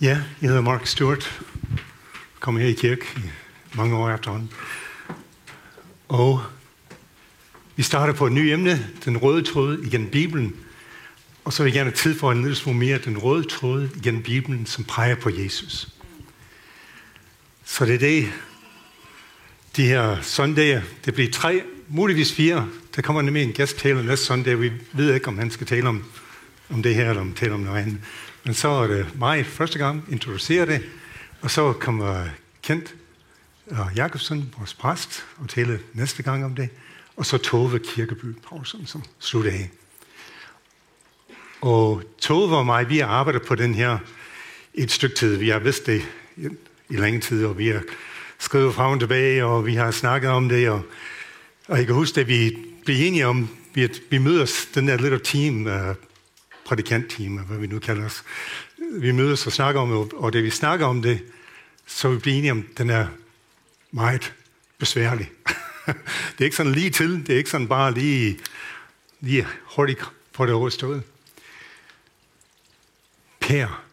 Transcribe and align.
Ja, 0.00 0.22
jeg 0.42 0.48
hedder 0.48 0.60
Mark 0.60 0.86
Stewart. 0.86 1.40
Kom 2.40 2.56
her 2.56 2.66
i 2.66 2.72
kirke 2.72 3.06
i 3.16 3.20
mange 3.76 3.96
år 3.96 4.10
efterhånden. 4.10 4.50
Og 6.08 6.42
vi 7.76 7.82
starter 7.82 8.12
på 8.12 8.26
et 8.26 8.32
nyt 8.32 8.52
emne, 8.52 8.86
den 9.04 9.16
røde 9.16 9.42
tråd 9.42 9.78
igennem 9.78 10.10
Bibelen. 10.10 10.56
Og 11.44 11.52
så 11.52 11.62
vil 11.62 11.72
jeg 11.72 11.80
gerne 11.80 11.90
tilføje 11.90 12.36
en 12.36 12.42
lille 12.42 12.56
smule 12.56 12.78
mere, 12.78 12.98
den 12.98 13.18
røde 13.18 13.48
tråd 13.48 13.88
igennem 13.96 14.22
Bibelen, 14.22 14.66
som 14.66 14.84
peger 14.84 15.14
på 15.14 15.30
Jesus. 15.30 15.88
Så 17.64 17.86
det 17.86 17.94
er 17.94 17.98
det, 17.98 18.32
de 19.76 19.86
her 19.86 20.22
søndage, 20.22 20.82
det 21.04 21.14
bliver 21.14 21.30
tre, 21.30 21.62
muligvis 21.88 22.32
fire. 22.32 22.68
Der 22.96 23.02
kommer 23.02 23.22
nemlig 23.22 23.42
en 23.42 23.52
gæsttaler 23.52 24.02
næste 24.02 24.26
søndag. 24.26 24.60
Vi 24.60 24.72
ved 24.92 25.14
ikke, 25.14 25.28
om 25.28 25.38
han 25.38 25.50
skal 25.50 25.66
tale 25.66 25.88
om, 25.88 26.04
om 26.70 26.82
det 26.82 26.94
her, 26.94 27.08
eller 27.08 27.22
om 27.22 27.32
tale 27.32 27.54
om 27.54 27.60
noget 27.60 27.82
andet. 27.82 27.98
Men 28.46 28.54
så 28.54 28.68
var 28.68 28.86
det 28.86 29.06
mig 29.18 29.46
første 29.46 29.78
gang, 29.78 30.04
introducerer 30.10 30.64
det, 30.64 30.82
og 31.40 31.50
så 31.50 31.72
kommer 31.72 32.24
Kent 32.62 32.94
og 33.70 33.90
Jakobsen, 33.96 34.54
vores 34.58 34.74
præst, 34.74 35.24
og 35.38 35.48
tale 35.48 35.80
næste 35.92 36.22
gang 36.22 36.44
om 36.44 36.54
det. 36.54 36.68
Og 37.16 37.26
så 37.26 37.38
Tove 37.38 37.78
Kirkeby 37.78 38.36
Poulsen, 38.48 38.86
som 38.86 39.02
slutter 39.18 39.50
af. 39.50 39.70
Og 41.60 42.02
Tove 42.18 42.56
og 42.56 42.66
mig, 42.66 42.88
vi 42.88 42.98
har 42.98 43.06
arbejdet 43.06 43.42
på 43.42 43.54
den 43.54 43.74
her 43.74 43.98
et 44.74 44.90
stykke 44.90 45.16
tid. 45.16 45.36
Vi 45.36 45.48
har 45.48 45.58
vidst 45.58 45.86
det 45.86 46.02
i, 46.36 46.46
i 46.90 46.96
længe 46.96 47.20
tid, 47.20 47.44
og 47.46 47.58
vi 47.58 47.68
har 47.68 47.82
skrevet 48.38 48.74
frem 48.74 48.92
og 48.92 49.00
tilbage, 49.00 49.44
og 49.44 49.66
vi 49.66 49.74
har 49.74 49.90
snakket 49.90 50.30
om 50.30 50.48
det. 50.48 50.70
Og, 50.70 50.82
og 51.68 51.78
jeg 51.78 51.86
kan 51.86 51.94
huske, 51.94 52.20
at 52.20 52.28
vi 52.28 52.56
blev 52.84 52.96
enige 53.06 53.26
om, 53.26 53.48
at 53.76 54.00
vi 54.10 54.18
mødes, 54.18 54.66
den 54.74 54.88
der 54.88 54.96
little 54.96 55.18
team, 55.18 55.66
uh, 55.66 55.94
prædikantteam, 56.66 57.32
hvad 57.32 57.58
vi 57.58 57.66
nu 57.66 57.78
kalder 57.78 58.04
os. 58.04 58.24
Vi 58.92 59.12
mødes 59.12 59.46
og 59.46 59.52
snakker 59.52 59.80
om 59.80 59.88
det, 59.88 60.12
og 60.12 60.32
det 60.32 60.44
vi 60.44 60.50
snakker 60.50 60.86
om 60.86 61.02
det, 61.02 61.24
så 61.86 62.08
vi 62.08 62.18
bliver 62.18 62.38
enige 62.38 62.52
om, 62.52 62.66
at 62.70 62.78
den 62.78 62.90
er 62.90 63.06
meget 63.90 64.34
besværlig. 64.78 65.30
det 65.86 66.40
er 66.40 66.44
ikke 66.44 66.56
sådan 66.56 66.72
lige 66.72 66.90
til, 66.90 67.26
det 67.26 67.32
er 67.32 67.36
ikke 67.38 67.50
sådan 67.50 67.68
bare 67.68 67.94
lige, 67.94 68.38
lige 69.20 69.46
hurtigt 69.64 70.00
på 70.32 70.46
det 70.46 70.54
overstået. 70.54 71.02
Per, 73.40 73.84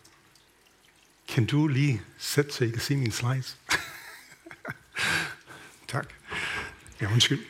kan 1.28 1.46
du 1.46 1.68
lige 1.68 2.02
sætte, 2.18 2.54
så 2.54 2.64
I 2.64 2.70
kan 2.70 2.80
se 2.80 2.96
min 2.96 3.12
slides? 3.12 3.58
tak. 5.92 6.08
Ja, 7.02 7.12
undskyld. 7.12 7.46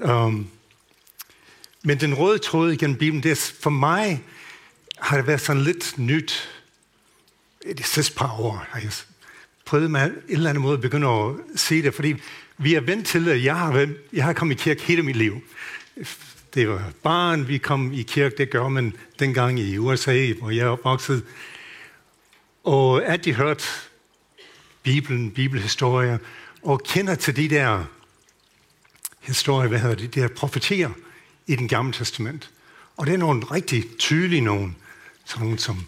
um, 0.12 0.50
men 1.86 2.00
den 2.00 2.14
røde 2.14 2.38
tråd 2.38 2.72
igennem 2.72 2.96
Bibelen, 2.96 3.22
det 3.22 3.30
er 3.30 3.52
for 3.60 3.70
mig, 3.70 4.22
har 4.98 5.16
det 5.16 5.26
været 5.26 5.40
sådan 5.40 5.62
lidt 5.62 5.98
nyt. 5.98 6.48
De 7.78 7.82
sidste 7.82 8.14
par 8.14 8.40
år 8.40 8.66
har 8.70 8.80
jeg 8.80 8.90
prøvet 9.64 9.90
med 9.90 10.00
en 10.02 10.12
eller 10.28 10.50
anden 10.50 10.62
måde 10.62 10.74
at 10.74 10.80
begynde 10.80 11.08
at 11.08 11.60
se 11.60 11.82
det, 11.82 11.94
fordi 11.94 12.14
vi 12.58 12.74
er 12.74 12.80
vant 12.80 13.06
til, 13.06 13.28
at 13.28 13.44
jeg 13.44 13.56
har, 13.56 13.72
været, 13.72 13.96
jeg 14.12 14.24
har 14.24 14.32
kommet 14.32 14.54
i 14.54 14.62
kirke 14.62 14.82
hele 14.82 15.02
mit 15.02 15.16
liv. 15.16 15.40
Det 16.54 16.68
var 16.68 16.92
barn, 17.02 17.48
vi 17.48 17.58
kom 17.58 17.92
i 17.92 18.02
kirke, 18.02 18.36
det 18.36 18.50
gør 18.50 18.68
man 18.68 18.92
dengang 19.18 19.60
i 19.60 19.78
USA, 19.78 20.32
hvor 20.32 20.50
jeg 20.50 20.64
er 20.66 20.70
opvokset. 20.70 21.24
Og 22.64 23.04
at 23.04 23.24
de 23.24 23.34
hørt 23.34 23.90
Bibelen, 24.82 25.30
bibelhistorier, 25.30 26.18
og 26.62 26.82
kender 26.82 27.14
til 27.14 27.36
de 27.36 27.48
der 27.48 27.84
historier, 29.20 29.68
hvad 29.68 29.78
hedder 29.78 29.96
det, 29.96 30.14
de 30.14 30.20
der 30.20 30.28
profetier 30.28 30.90
i 31.46 31.56
den 31.56 31.68
gamle 31.68 31.92
testament. 31.92 32.50
Og 32.96 33.06
det 33.06 33.14
er 33.14 33.18
nogle 33.18 33.44
rigtig 33.44 33.84
tydelige 33.98 34.40
nogen, 34.40 34.76
sådan 35.24 35.44
nogle 35.44 35.58
som, 35.58 35.86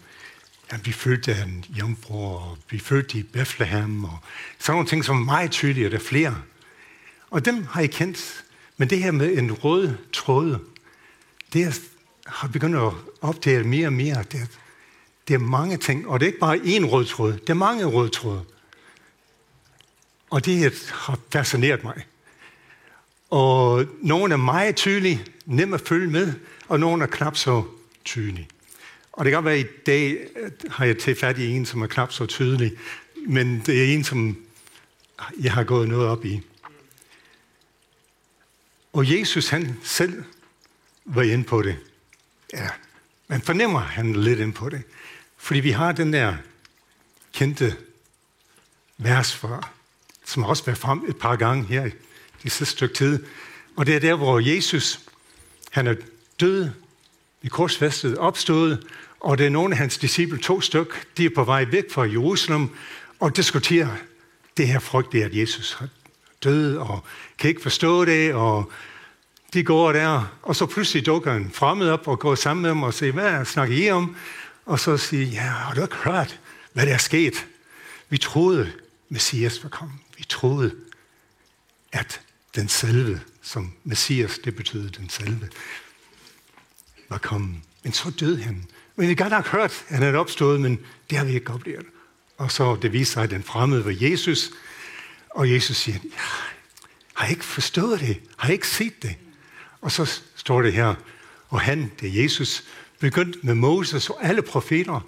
ja, 0.72 0.76
vi 0.84 0.92
fødte 0.92 1.34
af 1.34 1.42
en 1.42 1.64
jomfru, 1.68 2.14
og 2.14 2.58
vi 2.70 2.78
fødte 2.78 3.18
i 3.18 3.22
Bethlehem, 3.22 4.04
og 4.04 4.18
sådan 4.58 4.74
nogle 4.74 4.88
ting, 4.88 5.04
som 5.04 5.20
er 5.20 5.24
meget 5.24 5.50
tydelige, 5.50 5.86
og 5.86 5.90
der 5.90 5.98
er 5.98 6.02
flere. 6.02 6.42
Og 7.30 7.44
dem 7.44 7.64
har 7.64 7.80
jeg 7.80 7.90
kendt. 7.90 8.44
Men 8.76 8.90
det 8.90 9.02
her 9.02 9.10
med 9.10 9.38
en 9.38 9.52
rød 9.52 9.94
tråd, 10.12 10.58
det 11.52 11.62
er, 11.62 11.78
har 12.26 12.48
begyndt 12.48 12.76
at 12.76 12.92
opdage 13.20 13.64
mere 13.64 13.86
og 13.86 13.92
mere. 13.92 14.24
Det 14.32 14.40
er, 14.40 14.46
det 15.28 15.34
er 15.34 15.38
mange 15.38 15.76
ting, 15.76 16.08
og 16.08 16.20
det 16.20 16.26
er 16.26 16.28
ikke 16.28 16.38
bare 16.38 16.56
én 16.56 16.84
rød 16.86 17.04
tråd, 17.04 17.32
det 17.32 17.50
er 17.50 17.54
mange 17.54 17.84
røde 17.84 18.08
tråde. 18.08 18.44
Og 20.30 20.44
det 20.44 20.92
har 20.92 21.18
fascineret 21.32 21.84
mig. 21.84 22.06
Og 23.30 23.86
nogle 24.02 24.32
er 24.32 24.36
meget 24.36 24.76
tydelige, 24.76 25.24
nem 25.46 25.74
at 25.74 25.80
følge 25.80 26.10
med, 26.10 26.32
og 26.68 26.80
nogle 26.80 27.02
er 27.02 27.06
knap 27.06 27.36
så 27.36 27.62
tydelige. 28.04 28.48
Og 29.12 29.24
det 29.24 29.32
kan 29.32 29.44
være, 29.44 29.54
at 29.54 29.60
i 29.60 29.68
dag 29.86 30.26
øh, 30.36 30.50
har 30.70 30.84
jeg 30.84 30.98
til 30.98 31.14
fat 31.14 31.38
i 31.38 31.50
en, 31.50 31.66
som 31.66 31.82
er 31.82 31.86
knap 31.86 32.12
så 32.12 32.26
tydelig, 32.26 32.72
men 33.26 33.62
det 33.66 33.84
er 33.84 33.94
en, 33.94 34.04
som 34.04 34.36
jeg 35.40 35.52
har 35.52 35.64
gået 35.64 35.88
noget 35.88 36.08
op 36.08 36.24
i. 36.24 36.40
Og 38.92 39.18
Jesus 39.18 39.48
han 39.48 39.76
selv 39.82 40.24
var 41.04 41.22
inde 41.22 41.44
på 41.44 41.62
det. 41.62 41.76
Ja, 42.52 42.68
man 43.28 43.42
fornemmer 43.42 43.80
han 43.80 44.12
lidt 44.12 44.40
ind 44.40 44.52
på 44.52 44.68
det. 44.68 44.82
Fordi 45.36 45.60
vi 45.60 45.70
har 45.70 45.92
den 45.92 46.12
der 46.12 46.36
kendte 47.32 47.76
vers 48.98 49.36
fra, 49.36 49.68
som 50.24 50.42
har 50.42 50.50
også 50.50 50.64
været 50.64 50.78
frem 50.78 51.04
et 51.08 51.16
par 51.16 51.36
gange 51.36 51.64
her 51.64 51.90
det 52.42 52.52
sidste 52.52 52.76
stykke 52.76 52.94
tid. 52.94 53.24
Og 53.76 53.86
det 53.86 53.96
er 53.96 54.00
der, 54.00 54.14
hvor 54.14 54.40
Jesus, 54.40 55.00
han 55.70 55.86
er 55.86 55.94
død, 56.40 56.70
i 57.42 57.48
korsfæstet, 57.48 58.18
opstået, 58.18 58.86
og 59.20 59.38
det 59.38 59.46
er 59.46 59.50
nogle 59.50 59.74
af 59.74 59.78
hans 59.78 59.98
disciple, 59.98 60.38
to 60.38 60.60
styk, 60.60 61.16
de 61.16 61.24
er 61.24 61.30
på 61.34 61.44
vej 61.44 61.64
væk 61.64 61.90
fra 61.90 62.02
Jerusalem 62.02 62.70
og 63.20 63.36
diskuterer 63.36 63.88
det 64.56 64.68
her 64.68 64.78
frygt, 64.78 65.12
det 65.12 65.22
at 65.22 65.34
Jesus 65.34 65.76
er 65.80 65.86
død, 66.44 66.76
og 66.76 67.04
kan 67.38 67.48
ikke 67.48 67.62
forstå 67.62 68.04
det, 68.04 68.34
og 68.34 68.72
de 69.52 69.62
går 69.62 69.92
der, 69.92 70.38
og 70.42 70.56
så 70.56 70.66
pludselig 70.66 71.06
dukker 71.06 71.34
en 71.34 71.50
fremmed 71.50 71.90
op 71.90 72.08
og 72.08 72.18
går 72.18 72.34
sammen 72.34 72.62
med 72.62 72.70
dem 72.70 72.82
og 72.82 72.94
siger, 72.94 73.12
hvad 73.12 73.44
snakker 73.44 73.76
I 73.76 73.90
om? 73.90 74.16
Og 74.66 74.80
så 74.80 74.96
siger 74.96 75.26
ja, 75.26 75.40
har 75.40 75.74
du 75.74 75.82
ikke 75.82 75.96
hørt, 75.96 76.40
hvad 76.72 76.86
der 76.86 76.94
er 76.94 76.98
sket? 76.98 77.46
Vi 78.08 78.18
troede, 78.18 78.72
Messias 79.08 79.62
var 79.62 79.68
kommet. 79.68 79.96
Vi 80.16 80.24
troede, 80.28 80.74
at 81.92 82.20
den 82.58 82.68
selve, 82.68 83.20
som 83.42 83.72
Messias, 83.84 84.38
det 84.38 84.56
betyder 84.56 84.90
den 84.90 85.08
selve, 85.08 85.48
var 87.08 87.18
kommet. 87.18 87.56
Men 87.82 87.92
så 87.92 88.10
døde 88.10 88.42
han. 88.42 88.66
Men 88.96 89.02
vi 89.02 89.06
har 89.06 89.14
godt 89.14 89.30
nok 89.30 89.46
hørt, 89.46 89.84
at 89.88 89.98
han 89.98 90.14
er 90.14 90.18
opstået, 90.18 90.60
men 90.60 90.78
det 91.10 91.18
har 91.18 91.24
vi 91.24 91.32
ikke 91.32 91.52
oplevet. 91.52 91.86
Og 92.36 92.52
så 92.52 92.76
det 92.82 92.92
viser 92.92 93.12
sig, 93.12 93.22
at 93.22 93.30
den 93.30 93.42
fremmede 93.42 93.84
var 93.84 93.94
Jesus. 94.00 94.50
Og 95.30 95.52
Jesus 95.52 95.76
siger, 95.76 95.98
ja, 96.04 96.10
har 97.14 97.24
jeg 97.24 97.30
ikke 97.30 97.44
forstået 97.44 98.00
det? 98.00 98.20
Har 98.36 98.48
jeg 98.48 98.52
ikke 98.52 98.68
set 98.68 99.02
det? 99.02 99.16
Og 99.80 99.92
så 99.92 100.20
står 100.34 100.62
det 100.62 100.72
her, 100.72 100.94
og 101.48 101.60
han, 101.60 101.92
det 102.00 102.08
er 102.08 102.22
Jesus, 102.22 102.64
begyndte 102.98 103.38
med 103.42 103.54
Moses 103.54 104.10
og 104.10 104.24
alle 104.24 104.42
profeter 104.42 105.00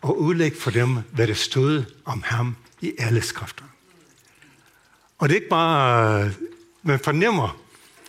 og 0.00 0.20
udlægge 0.20 0.56
for 0.56 0.70
dem, 0.70 0.98
hvad 1.10 1.26
der 1.26 1.34
stod 1.34 1.84
om 2.04 2.22
ham 2.22 2.56
i 2.80 2.92
alle 2.98 3.22
skrifter. 3.22 3.64
Og 5.18 5.28
det 5.28 5.34
er 5.34 5.40
ikke 5.40 5.48
bare, 5.48 6.32
man 6.82 7.00
fornemmer, 7.00 7.60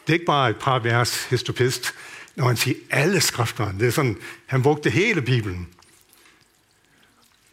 det 0.07 0.09
er 0.09 0.13
ikke 0.13 0.25
bare 0.25 0.49
et 0.49 0.59
par 0.59 0.79
vers 0.79 1.23
histopist, 1.23 1.93
når 2.35 2.47
han 2.47 2.57
siger 2.57 2.75
alle 2.89 3.21
skrifterne. 3.21 3.79
Det 3.79 3.87
er 3.87 3.91
sådan, 3.91 4.17
han 4.45 4.63
brugte 4.63 4.89
hele 4.89 5.21
Bibelen. 5.21 5.69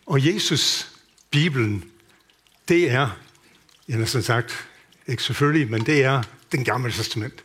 Og 0.06 0.26
Jesus, 0.26 0.92
Bibelen, 1.30 1.84
det 2.68 2.90
er, 2.90 3.10
jeg 3.88 3.98
har 3.98 4.04
sådan 4.04 4.22
sagt, 4.22 4.68
ikke 5.06 5.22
selvfølgelig, 5.22 5.70
men 5.70 5.86
det 5.86 6.04
er 6.04 6.22
den 6.52 6.64
gamle 6.64 6.92
testament. 6.92 7.44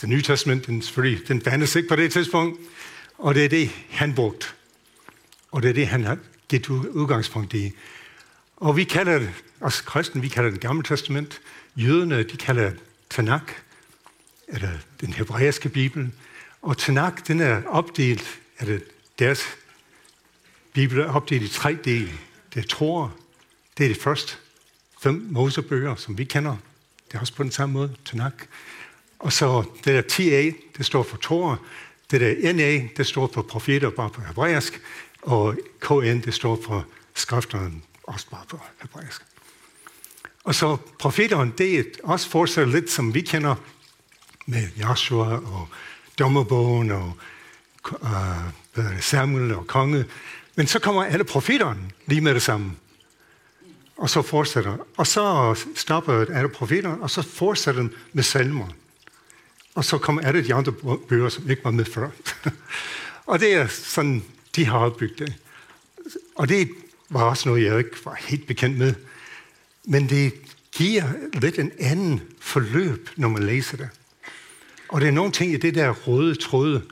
Det 0.00 0.08
nye 0.08 0.22
testament, 0.22 0.66
den, 0.66 0.82
selvfølgelig, 0.82 1.28
den 1.28 1.42
fandtes 1.42 1.76
ikke 1.76 1.88
på 1.88 1.96
det 1.96 2.12
tidspunkt, 2.12 2.60
og 3.18 3.34
det 3.34 3.44
er 3.44 3.48
det, 3.48 3.70
han 3.90 4.14
brugte. 4.14 4.46
Og 5.50 5.62
det 5.62 5.68
er 5.68 5.74
det, 5.74 5.86
han 5.86 6.04
har 6.04 6.18
givet 6.48 6.68
udgangspunkt 6.70 7.54
i. 7.54 7.72
Og 8.56 8.76
vi 8.76 8.84
kalder 8.84 9.18
det, 9.18 9.32
os 9.60 9.80
kristne, 9.80 10.20
vi 10.20 10.28
kalder 10.28 10.50
det 10.50 10.60
gamle 10.60 10.82
testament. 10.82 11.40
Jøderne, 11.76 12.22
de 12.22 12.36
kalder 12.36 12.72
Tanakh, 13.10 13.52
eller 14.48 14.70
den 15.00 15.12
hebraiske 15.12 15.68
bibel. 15.68 16.12
Og 16.62 16.78
Tanakh, 16.78 17.16
den 17.26 17.40
er 17.40 17.66
opdelt, 17.66 18.40
eller 18.60 18.78
deres 19.18 19.42
bibel 20.72 20.98
er 20.98 21.12
opdelt 21.12 21.42
i 21.42 21.48
tre 21.48 21.78
dele. 21.84 22.12
Det 22.54 22.64
er 22.64 22.68
tror, 22.68 23.14
det 23.78 23.84
er 23.84 23.88
det 23.88 24.02
første 24.02 24.36
fem 25.02 25.26
Mosebøger, 25.30 25.96
som 25.96 26.18
vi 26.18 26.24
kender. 26.24 26.56
Det 27.08 27.14
er 27.14 27.20
også 27.20 27.34
på 27.34 27.42
den 27.42 27.52
samme 27.52 27.72
måde, 27.72 27.96
Tanakh. 28.04 28.36
Og 29.18 29.32
så 29.32 29.64
det 29.84 29.94
der 29.94 30.02
TA, 30.02 30.56
det 30.78 30.86
står 30.86 31.02
for 31.02 31.16
Tor. 31.16 31.60
Det 32.10 32.20
der 32.20 32.52
NA, 32.52 32.88
det 32.96 33.06
står 33.06 33.30
for 33.34 33.42
profeter, 33.42 33.90
bare 33.90 34.10
på 34.10 34.20
hebraisk. 34.20 34.80
Og 35.22 35.58
KN, 35.80 36.20
det 36.20 36.34
står 36.34 36.62
for 36.64 36.86
skrifterne, 37.14 37.80
også 38.02 38.30
bare 38.30 38.44
på 38.48 38.60
hebraisk. 38.80 39.22
Og 40.44 40.54
så 40.54 40.76
profeteren, 40.98 41.54
det 41.58 41.78
er 41.78 41.84
også 42.02 42.28
fortsat 42.30 42.68
lidt, 42.68 42.90
som 42.90 43.14
vi 43.14 43.20
kender 43.20 43.54
med 44.46 44.68
Joshua 44.76 45.34
og 45.34 45.68
dommerbogen 46.18 46.90
og 46.90 47.12
uh, 47.90 49.00
Samuel 49.00 49.54
og 49.54 49.66
konge. 49.66 50.04
Men 50.56 50.66
så 50.66 50.78
kommer 50.78 51.04
alle 51.04 51.24
profeterne 51.24 51.90
lige 52.06 52.20
med 52.20 52.34
det 52.34 52.42
samme. 52.42 52.72
Og 53.96 54.10
så 54.10 54.22
fortsætter. 54.22 54.76
Og 54.96 55.06
så 55.06 55.54
stopper 55.74 56.26
alle 56.34 56.48
profeterne, 56.48 57.02
og 57.02 57.10
så 57.10 57.22
fortsætter 57.22 57.82
den 57.82 57.92
med 58.12 58.22
salmer. 58.22 58.66
Og 59.74 59.84
så 59.84 59.98
kommer 59.98 60.22
alle 60.22 60.44
de 60.44 60.54
andre 60.54 60.72
bøger, 61.08 61.28
som 61.28 61.50
ikke 61.50 61.64
var 61.64 61.70
med 61.70 61.84
før. 61.84 62.08
og 63.26 63.40
det 63.40 63.54
er 63.54 63.66
sådan, 63.66 64.24
de 64.56 64.66
har 64.66 64.78
opbygget 64.78 65.18
det. 65.18 65.34
Og 66.34 66.48
det 66.48 66.70
var 67.10 67.22
også 67.22 67.48
noget, 67.48 67.64
jeg 67.64 67.78
ikke 67.78 68.04
var 68.04 68.14
helt 68.14 68.46
bekendt 68.46 68.78
med. 68.78 68.94
Men 69.84 70.08
det 70.08 70.34
giver 70.72 71.04
lidt 71.32 71.58
en 71.58 71.72
anden 71.78 72.20
forløb, 72.40 73.08
når 73.16 73.28
man 73.28 73.42
læser 73.42 73.76
det. 73.76 73.88
Og 74.88 75.00
der 75.00 75.06
er 75.06 75.10
nogle 75.10 75.32
ting 75.32 75.52
i 75.52 75.56
det 75.56 75.74
der 75.74 75.90
røde 75.90 76.34
tråde, 76.34 76.82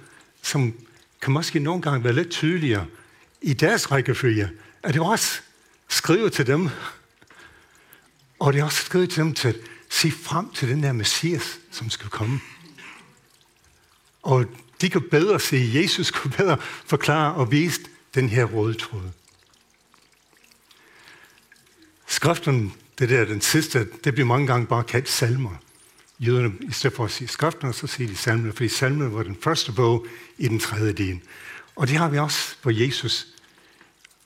som 0.42 0.74
kan 1.22 1.32
måske 1.32 1.58
nogle 1.58 1.82
gange 1.82 2.04
være 2.04 2.12
lidt 2.12 2.30
tydeligere 2.30 2.86
i 3.42 3.52
deres 3.52 3.90
rækkefølge, 3.90 4.50
at 4.82 4.94
det 4.94 5.02
også 5.02 5.40
skrevet 5.88 6.32
til 6.32 6.46
dem, 6.46 6.68
og 8.38 8.52
det 8.52 8.60
er 8.60 8.64
også 8.64 8.84
skrevet 8.84 9.10
til 9.10 9.22
dem 9.22 9.34
til 9.34 9.48
at 9.48 9.56
se 9.90 10.10
frem 10.10 10.50
til 10.50 10.68
den 10.68 10.82
der 10.82 10.92
Messias, 10.92 11.58
som 11.70 11.90
skal 11.90 12.08
komme. 12.08 12.40
Og 14.22 14.44
de 14.80 14.90
kan 14.90 15.02
bedre 15.10 15.40
se, 15.40 15.70
Jesus 15.74 16.10
kunne 16.10 16.32
bedre 16.36 16.56
forklare 16.86 17.34
og 17.34 17.52
vise 17.52 17.80
den 18.14 18.28
her 18.28 18.44
røde 18.44 18.74
tråd. 18.74 19.10
Skriften, 22.18 22.72
det 22.98 23.08
der 23.08 23.24
den 23.24 23.40
sidste, 23.40 23.86
det 24.04 24.14
bliver 24.14 24.26
mange 24.26 24.46
gange 24.46 24.66
bare 24.66 24.84
kaldt 24.84 25.08
salmer. 25.08 25.50
Jøderne, 26.18 26.52
i 26.60 26.72
stedet 26.72 26.96
for 26.96 27.04
at 27.04 27.10
sige 27.10 27.28
skriften, 27.28 27.72
så 27.72 27.86
siger 27.86 28.08
de 28.08 28.16
salmer, 28.16 28.52
fordi 28.52 28.68
salmer 28.68 29.08
var 29.08 29.22
den 29.22 29.36
første 29.42 29.72
bog 29.72 30.06
i 30.38 30.48
den 30.48 30.58
tredje 30.58 30.92
del. 30.92 31.20
Og 31.76 31.88
det 31.88 31.96
har 31.96 32.08
vi 32.08 32.18
også, 32.18 32.56
hvor 32.62 32.70
Jesus 32.70 33.26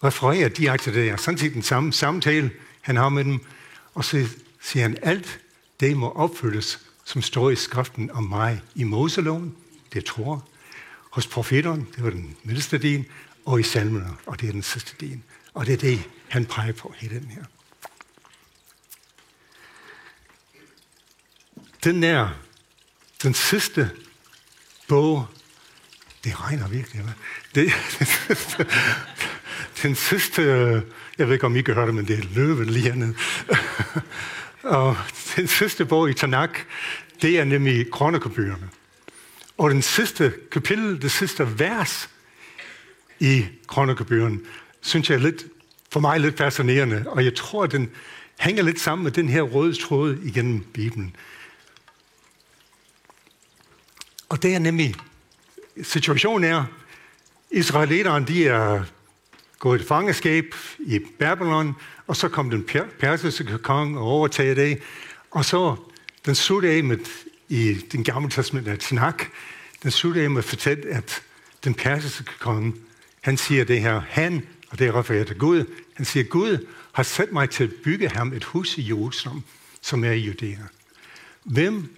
refererer 0.04 0.48
direkte 0.48 0.84
til 0.84 0.94
det 0.94 1.04
her. 1.04 1.16
Sådan 1.16 1.38
set 1.38 1.54
den 1.54 1.62
samme 1.62 1.92
samtale, 1.92 2.50
han 2.80 2.96
har 2.96 3.08
med 3.08 3.24
dem. 3.24 3.40
Og 3.94 4.04
så 4.04 4.28
siger 4.62 4.82
han, 4.82 4.96
alt 5.02 5.40
det 5.80 5.96
må 5.96 6.10
opfyldes, 6.10 6.80
som 7.04 7.22
står 7.22 7.50
i 7.50 7.56
skriften 7.56 8.10
om 8.10 8.24
mig 8.24 8.62
i 8.74 8.84
Moseloven, 8.84 9.56
det 9.92 10.04
tror 10.04 10.48
hos 11.10 11.26
profeteren, 11.26 11.88
det 11.96 12.04
var 12.04 12.10
den 12.10 12.36
middelste 12.42 12.78
del, 12.78 13.04
og 13.44 13.60
i 13.60 13.62
salmerne, 13.62 14.10
og 14.26 14.40
det 14.40 14.48
er 14.48 14.52
den 14.52 14.62
sidste 14.62 14.92
del. 15.00 15.20
Og 15.54 15.66
det 15.66 15.72
er 15.72 15.78
det, 15.78 16.02
han 16.28 16.44
peger 16.44 16.72
på 16.72 16.94
hele 16.96 17.20
den 17.20 17.28
her. 17.28 17.44
Den 21.84 22.02
der, 22.02 22.28
den 23.22 23.34
sidste 23.34 23.90
bog, 24.88 25.26
det 26.24 26.40
regner 26.40 26.68
virkelig, 26.68 27.02
hvad? 27.02 27.12
Det, 27.54 27.72
den 29.82 29.94
sidste, 29.94 30.42
jeg 31.18 31.26
ved 31.26 31.32
ikke 31.34 31.46
om 31.46 31.56
I 31.56 31.62
kan 31.62 31.74
høre 31.74 31.86
det, 31.86 31.94
men 31.94 32.08
det 32.08 32.18
er 32.18 32.22
løven 32.34 32.66
lige 32.66 32.90
hernede. 32.90 33.14
og 34.62 34.96
den 35.36 35.48
sidste 35.48 35.84
bog 35.84 36.10
i 36.10 36.14
Tanakh, 36.14 36.60
det 37.22 37.38
er 37.38 37.44
nemlig 37.44 37.90
kronikobøgerne. 37.90 38.68
Og 39.58 39.70
den 39.70 39.82
sidste 39.82 40.32
kapitel, 40.52 41.02
det 41.02 41.10
sidste 41.10 41.58
vers 41.58 42.10
i 43.20 43.46
kronikobøgerne, 43.66 44.38
synes 44.80 45.10
jeg 45.10 45.16
er 45.16 45.20
lidt, 45.20 45.46
for 45.90 46.00
mig 46.00 46.20
lidt 46.20 46.38
fascinerende, 46.38 47.04
og 47.06 47.24
jeg 47.24 47.34
tror, 47.34 47.64
at 47.64 47.72
den 47.72 47.90
hænger 48.38 48.62
lidt 48.62 48.80
sammen 48.80 49.04
med 49.04 49.12
den 49.12 49.28
her 49.28 49.42
røde 49.42 49.74
tråd 49.74 50.16
igennem 50.24 50.60
Bibelen. 50.60 51.16
Og 54.32 54.42
det 54.42 54.54
er 54.54 54.58
nemlig, 54.58 54.94
situationen 55.82 56.44
er, 56.44 56.64
israeliterne 57.50 58.26
de 58.26 58.48
er 58.48 58.84
gået 59.58 59.80
i 59.80 59.84
fangeskab 59.84 60.54
i 60.78 60.98
Babylon, 61.18 61.74
og 62.06 62.16
så 62.16 62.28
kom 62.28 62.50
den 62.50 62.68
persiske 63.00 63.58
konge 63.58 63.98
og 63.98 64.04
overtager 64.04 64.54
det, 64.54 64.78
og 65.30 65.44
så 65.44 65.76
den 66.26 66.34
slutter 66.34 66.70
af 66.70 66.84
med, 66.84 66.98
i 67.48 67.74
den 67.74 68.04
gamle 68.04 68.30
testament 68.30 68.68
af 68.68 68.78
Tanakh, 68.78 69.26
den 69.82 69.90
slutter 69.90 70.22
af 70.22 70.30
med 70.30 70.38
at 70.38 70.44
fortælle, 70.44 70.88
at 70.88 71.22
den 71.64 71.74
persiske 71.74 72.32
konge, 72.38 72.74
han 73.20 73.36
siger 73.36 73.64
det 73.64 73.80
her, 73.80 74.02
han, 74.08 74.46
og 74.70 74.78
det 74.78 74.86
er 74.86 74.98
refereret 74.98 75.26
til 75.26 75.38
Gud, 75.38 75.64
han 75.94 76.04
siger, 76.04 76.24
Gud 76.24 76.66
har 76.92 77.02
sat 77.02 77.32
mig 77.32 77.50
til 77.50 77.64
at 77.64 77.72
bygge 77.84 78.08
ham 78.08 78.32
et 78.32 78.44
hus 78.44 78.78
i 78.78 78.88
Jerusalem, 78.88 79.42
som 79.80 80.04
er 80.04 80.12
i 80.12 80.18
Judæa. 80.18 80.56
Hvem 81.44 81.96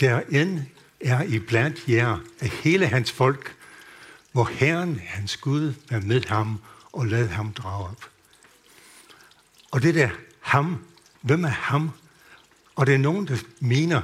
der 0.00 0.20
end 0.30 0.60
er 1.00 1.22
i 1.22 1.38
blandt 1.38 1.88
jer 1.88 2.18
af 2.40 2.48
hele 2.48 2.86
hans 2.86 3.12
folk, 3.12 3.56
hvor 4.32 4.44
Herren, 4.44 5.00
hans 5.04 5.36
Gud, 5.36 5.74
er 5.90 6.00
med 6.00 6.24
ham 6.28 6.60
og 6.92 7.06
lad 7.06 7.28
ham 7.28 7.52
drage 7.52 7.88
op. 7.88 8.10
Og 9.70 9.82
det 9.82 9.94
der 9.94 10.10
ham, 10.40 10.84
hvem 11.20 11.44
er 11.44 11.48
ham? 11.48 11.90
Og 12.74 12.86
det 12.86 12.94
er 12.94 12.98
nogen, 12.98 13.28
der 13.28 13.36
mener, 13.60 14.02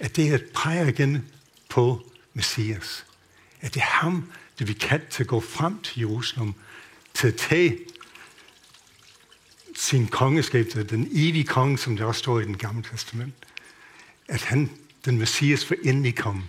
at 0.00 0.16
det 0.16 0.28
er 0.28 0.34
et 0.34 0.50
peger 0.54 0.86
igen 0.86 1.28
på 1.68 2.10
Messias. 2.34 3.06
At 3.60 3.74
det 3.74 3.80
er 3.80 3.86
ham, 3.86 4.32
det 4.58 4.68
vi 4.68 4.72
kan 4.72 5.02
til 5.10 5.22
at 5.22 5.26
gå 5.26 5.40
frem 5.40 5.82
til 5.82 5.98
Jerusalem, 6.00 6.54
til 7.14 7.28
at 7.28 7.36
tage 7.36 7.78
sin 9.76 10.06
kongeskab, 10.06 10.66
den 10.90 11.08
evige 11.12 11.44
konge, 11.44 11.78
som 11.78 11.96
der 11.96 12.04
også 12.04 12.18
står 12.18 12.40
i 12.40 12.44
den 12.44 12.58
gamle 12.58 12.82
testament. 12.82 13.34
At 14.28 14.42
han, 14.42 14.70
den 15.06 15.18
Messias, 15.18 15.70
vil 15.70 15.78
endelig 15.84 16.16
komme. 16.16 16.42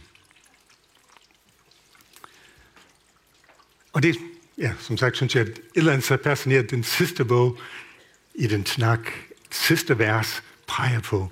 Og 3.93 4.03
det 4.03 4.17
ja, 4.57 4.73
som 4.79 4.97
sagt, 4.97 5.15
synes 5.15 5.35
jeg, 5.35 5.41
at 5.41 5.49
et 5.49 5.61
eller 5.75 5.91
andet 5.91 6.05
så 6.05 6.17
fascinerende, 6.23 6.69
den 6.69 6.83
sidste 6.83 7.25
bog 7.25 7.57
i 8.35 8.47
den 8.47 8.65
snak, 8.65 8.99
sidste 9.51 9.99
vers, 9.99 10.43
peger 10.67 10.99
på 10.99 11.31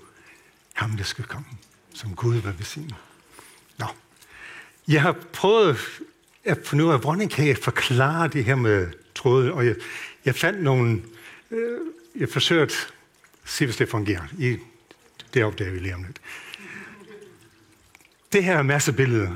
ham, 0.73 0.97
der 0.97 1.03
skal 1.03 1.25
komme, 1.25 1.47
som 1.93 2.15
Gud 2.15 2.35
var 2.35 2.51
ved 2.51 2.65
sin. 2.65 2.91
Nå. 3.77 3.85
Jeg 4.87 5.01
har 5.01 5.15
prøvet 5.33 6.01
at 6.43 6.57
finde 6.63 6.85
ud 6.85 6.91
af, 6.91 6.99
hvordan 6.99 7.29
kan 7.29 7.47
jeg 7.47 7.57
forklare 7.57 8.27
det 8.27 8.45
her 8.45 8.55
med 8.55 8.87
tråde, 9.15 9.53
og 9.53 9.65
jeg, 9.65 9.75
jeg 10.25 10.35
fandt 10.35 10.63
nogle, 10.63 11.01
øh, 11.51 11.79
jeg 12.15 12.29
forsøgte 12.29 12.63
at 12.63 12.93
se, 13.45 13.65
hvis 13.65 13.77
det 13.77 13.89
fungerer. 13.89 14.23
I, 14.39 14.57
det 15.33 15.43
opdager 15.43 15.71
vi 15.71 15.79
lige 15.79 15.95
om 15.95 16.03
lidt. 16.03 16.19
Det 18.35 18.43
her 18.43 18.55
er 18.55 18.59
en 18.59 18.67
masse 18.67 18.93
billeder, 18.93 19.31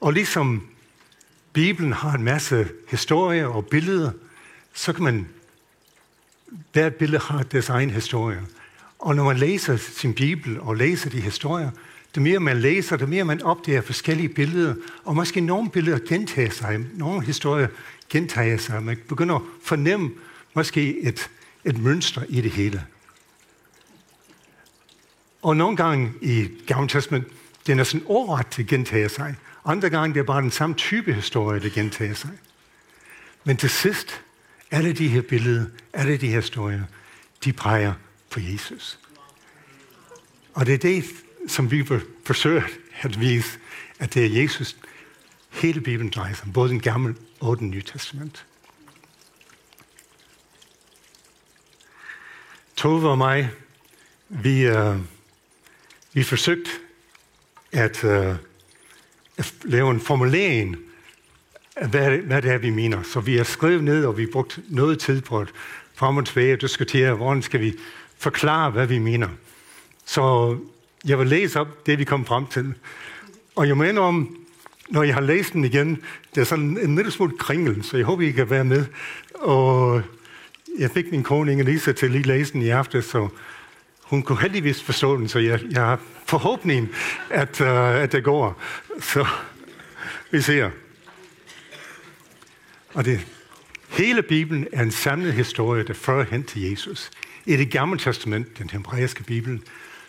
og 0.00 0.12
ligesom 0.12 0.66
Bibelen 1.52 1.92
har 1.92 2.12
en 2.12 2.22
masse 2.22 2.68
historier 2.88 3.46
og 3.46 3.66
billeder, 3.66 4.10
så 4.74 4.92
kan 4.92 5.04
man, 5.04 5.28
hvert 6.72 6.94
billede 6.94 7.22
har 7.22 7.42
deres 7.42 7.68
egen 7.68 7.90
historie. 7.90 8.42
Og 8.98 9.16
når 9.16 9.24
man 9.24 9.36
læser 9.36 9.76
sin 9.76 10.14
Bibel 10.14 10.60
og 10.60 10.76
læser 10.76 11.10
de 11.10 11.20
historier, 11.20 11.70
det 12.14 12.22
mere 12.22 12.40
man 12.40 12.60
læser, 12.60 12.96
det 12.96 13.08
mere 13.08 13.24
man 13.24 13.42
opdager 13.42 13.80
forskellige 13.80 14.28
billeder, 14.28 14.74
og 15.04 15.16
måske 15.16 15.40
nogle 15.40 15.70
billeder 15.70 15.98
gentager 16.08 16.50
sig, 16.50 16.86
nogle 16.94 17.24
historier 17.24 17.68
gentager 18.08 18.56
sig, 18.56 18.82
man 18.82 18.98
begynder 19.08 19.34
at 19.34 19.42
fornemme 19.62 20.10
måske 20.54 21.00
et, 21.00 21.30
et 21.64 21.78
mønster 21.78 22.22
i 22.28 22.40
det 22.40 22.50
hele. 22.50 22.84
Og 25.42 25.56
nogle 25.56 25.76
gange 25.76 26.12
i 26.22 26.48
Gamle 26.66 26.88
Testament, 26.88 27.26
det 27.66 27.72
er 27.72 27.76
næsten 27.76 28.02
overret 28.06 28.46
til 28.46 28.66
gentager 28.66 29.08
sig. 29.08 29.34
Andre 29.64 29.90
gange 29.90 30.14
det 30.14 30.20
er 30.20 30.24
bare 30.24 30.42
den 30.42 30.50
samme 30.50 30.74
type 30.76 31.14
historie, 31.14 31.60
der 31.60 31.68
gentager 31.68 32.14
sig. 32.14 32.30
Men 33.44 33.56
til 33.56 33.70
sidst, 33.70 34.22
alle 34.70 34.92
de 34.92 35.08
her 35.08 35.22
billeder, 35.22 35.66
alle 35.92 36.16
de 36.16 36.28
her 36.28 36.40
historier, 36.40 36.82
de 37.44 37.52
peger 37.52 37.94
på 38.30 38.40
Jesus. 38.40 38.98
Og 40.54 40.66
det 40.66 40.74
er 40.74 40.78
det, 40.78 41.04
som 41.48 41.70
vi 41.70 41.86
forsøger 42.24 42.62
at 43.00 43.20
vise, 43.20 43.58
at 43.98 44.14
det 44.14 44.24
er 44.24 44.42
Jesus, 44.42 44.76
hele 45.50 45.80
Bibelen 45.80 46.10
drejer 46.10 46.34
sig 46.34 46.44
om, 46.44 46.52
både 46.52 46.70
den 46.70 46.80
gamle 46.80 47.16
og 47.40 47.58
den 47.58 47.70
nye 47.70 47.82
testament. 47.82 48.46
Tove 52.76 53.10
og 53.10 53.18
mig, 53.18 53.50
vi, 54.28 54.70
uh, 54.70 54.96
vi 56.12 56.22
forsøgte 56.22 56.70
at 57.74 58.04
uh, 58.04 58.36
lave 59.64 59.90
en 59.90 60.00
formulering 60.00 60.76
af, 61.76 61.88
hvad, 61.88 62.18
hvad 62.18 62.42
det 62.42 62.50
er, 62.50 62.58
vi 62.58 62.70
mener. 62.70 63.02
Så 63.02 63.20
vi 63.20 63.36
har 63.36 63.44
skrevet 63.44 63.84
ned, 63.84 64.04
og 64.04 64.18
vi 64.18 64.22
har 64.22 64.30
brugt 64.32 64.58
noget 64.68 64.98
tid 64.98 65.20
på 65.20 65.38
at 65.38 65.48
frem 65.94 66.16
og 66.16 66.26
tilbage 66.26 66.52
og 66.52 66.60
diskutere, 66.60 67.14
hvordan 67.14 67.42
skal 67.42 67.60
vi 67.60 67.74
forklare, 68.18 68.70
hvad 68.70 68.86
vi 68.86 68.98
mener. 68.98 69.28
Så 70.04 70.56
jeg 71.04 71.18
vil 71.18 71.26
læse 71.26 71.60
op 71.60 71.86
det, 71.86 71.98
vi 71.98 72.04
kom 72.04 72.24
frem 72.24 72.46
til. 72.46 72.74
Og 73.56 73.68
jeg 73.68 73.76
mener 73.76 74.00
om, 74.00 74.36
når 74.88 75.02
jeg 75.02 75.14
har 75.14 75.20
læst 75.20 75.52
den 75.52 75.64
igen, 75.64 76.02
det 76.34 76.40
er 76.40 76.44
sådan 76.44 76.78
en 76.78 76.96
lille 76.96 77.10
smule 77.10 77.38
kringel, 77.38 77.84
så 77.84 77.96
jeg 77.96 78.06
håber, 78.06 78.22
I 78.22 78.30
kan 78.30 78.50
være 78.50 78.64
med. 78.64 78.84
Og 79.34 80.02
jeg 80.78 80.90
fik 80.90 81.10
min 81.10 81.22
kone 81.22 81.52
Inge 81.52 81.64
Lisa 81.64 81.92
til 81.92 82.06
at 82.06 82.12
lige 82.12 82.26
læse 82.26 82.52
den 82.52 82.62
i 82.62 82.68
aften, 82.68 83.02
så 83.02 83.28
hun 84.04 84.22
kunne 84.22 84.40
heldigvis 84.40 84.82
forstå 84.82 85.16
den, 85.16 85.28
så 85.28 85.38
jeg, 85.38 85.60
jeg 85.70 85.82
har 85.82 86.00
forhåbning, 86.26 86.88
at, 87.30 87.60
uh, 87.60 88.02
at 88.02 88.12
det 88.12 88.24
går. 88.24 88.62
Så 89.00 89.26
vi 90.30 90.40
ser. 90.40 90.70
Og 92.94 93.04
det 93.04 93.26
Hele 93.98 94.22
Bibelen 94.22 94.66
er 94.72 94.82
en 94.82 94.90
samlet 94.90 95.32
historie, 95.32 95.84
der 95.84 95.94
fører 95.94 96.24
hen 96.24 96.44
til 96.44 96.62
Jesus. 96.62 97.10
I 97.46 97.56
det 97.56 97.70
gamle 97.70 97.98
testament, 97.98 98.58
den 98.58 98.70
hebraiske 98.70 99.22
Bibel, 99.22 99.62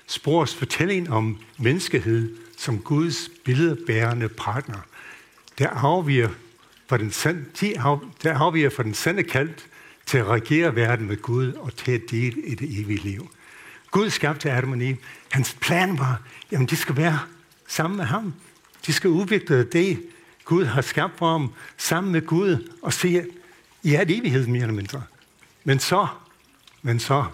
spores 0.07 0.55
fortællingen 0.55 1.13
om 1.13 1.39
menneskehed 1.57 2.35
som 2.57 2.79
Guds 2.79 3.29
billedbærende 3.43 4.29
partner, 4.29 4.77
der 5.59 5.69
afviger 5.69 6.29
for 6.87 6.97
den, 6.97 7.13
de 7.61 7.79
af, 7.79 7.97
der 8.23 8.37
afviger 8.37 8.69
for 8.69 8.83
den 8.83 8.93
sande 8.93 9.23
kald 9.23 9.53
til 10.05 10.17
at 10.17 10.25
regere 10.25 10.75
verden 10.75 11.07
med 11.07 11.21
Gud 11.21 11.53
og 11.53 11.75
til 11.75 11.91
at 11.91 12.01
dele 12.11 12.41
i 12.41 12.55
det 12.55 12.79
evige 12.79 13.03
liv. 13.03 13.29
Gud 13.95 14.09
skabte 14.09 14.51
Adam 14.51 14.71
og 14.71 14.83
Eve. 14.83 14.97
Hans 15.31 15.57
plan 15.61 15.99
var, 15.99 16.21
jamen 16.51 16.67
de 16.67 16.75
skal 16.75 16.95
være 16.95 17.19
sammen 17.67 17.97
med 17.97 18.05
ham. 18.05 18.33
De 18.85 18.93
skal 18.93 19.09
udvikle 19.09 19.63
det, 19.63 20.03
Gud 20.45 20.65
har 20.65 20.81
skabt 20.81 21.17
for 21.17 21.31
ham, 21.31 21.53
sammen 21.77 22.11
med 22.11 22.21
Gud, 22.21 22.71
og 22.81 22.93
se 22.93 23.25
i 23.83 23.95
al 23.95 24.11
evighed 24.11 24.47
mere 24.47 24.61
eller 24.61 24.73
mindre. 24.73 25.03
Men 25.63 25.79
så, 25.79 26.07
men 26.81 26.99
så, 26.99 27.25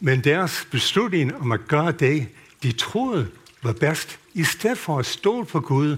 men 0.00 0.24
deres 0.24 0.68
beslutning 0.70 1.36
om 1.36 1.52
at 1.52 1.60
gøre 1.68 1.92
det, 1.92 2.28
de 2.62 2.72
troede 2.72 3.30
var 3.62 3.72
bedst, 3.72 4.18
i 4.34 4.44
stedet 4.44 4.78
for 4.78 4.98
at 4.98 5.06
stole 5.06 5.46
på 5.46 5.60
Gud, 5.60 5.96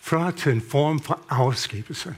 før 0.00 0.30
til 0.30 0.52
en 0.52 0.62
form 0.70 1.00
for 1.00 1.20
afskabelse. 1.28 2.16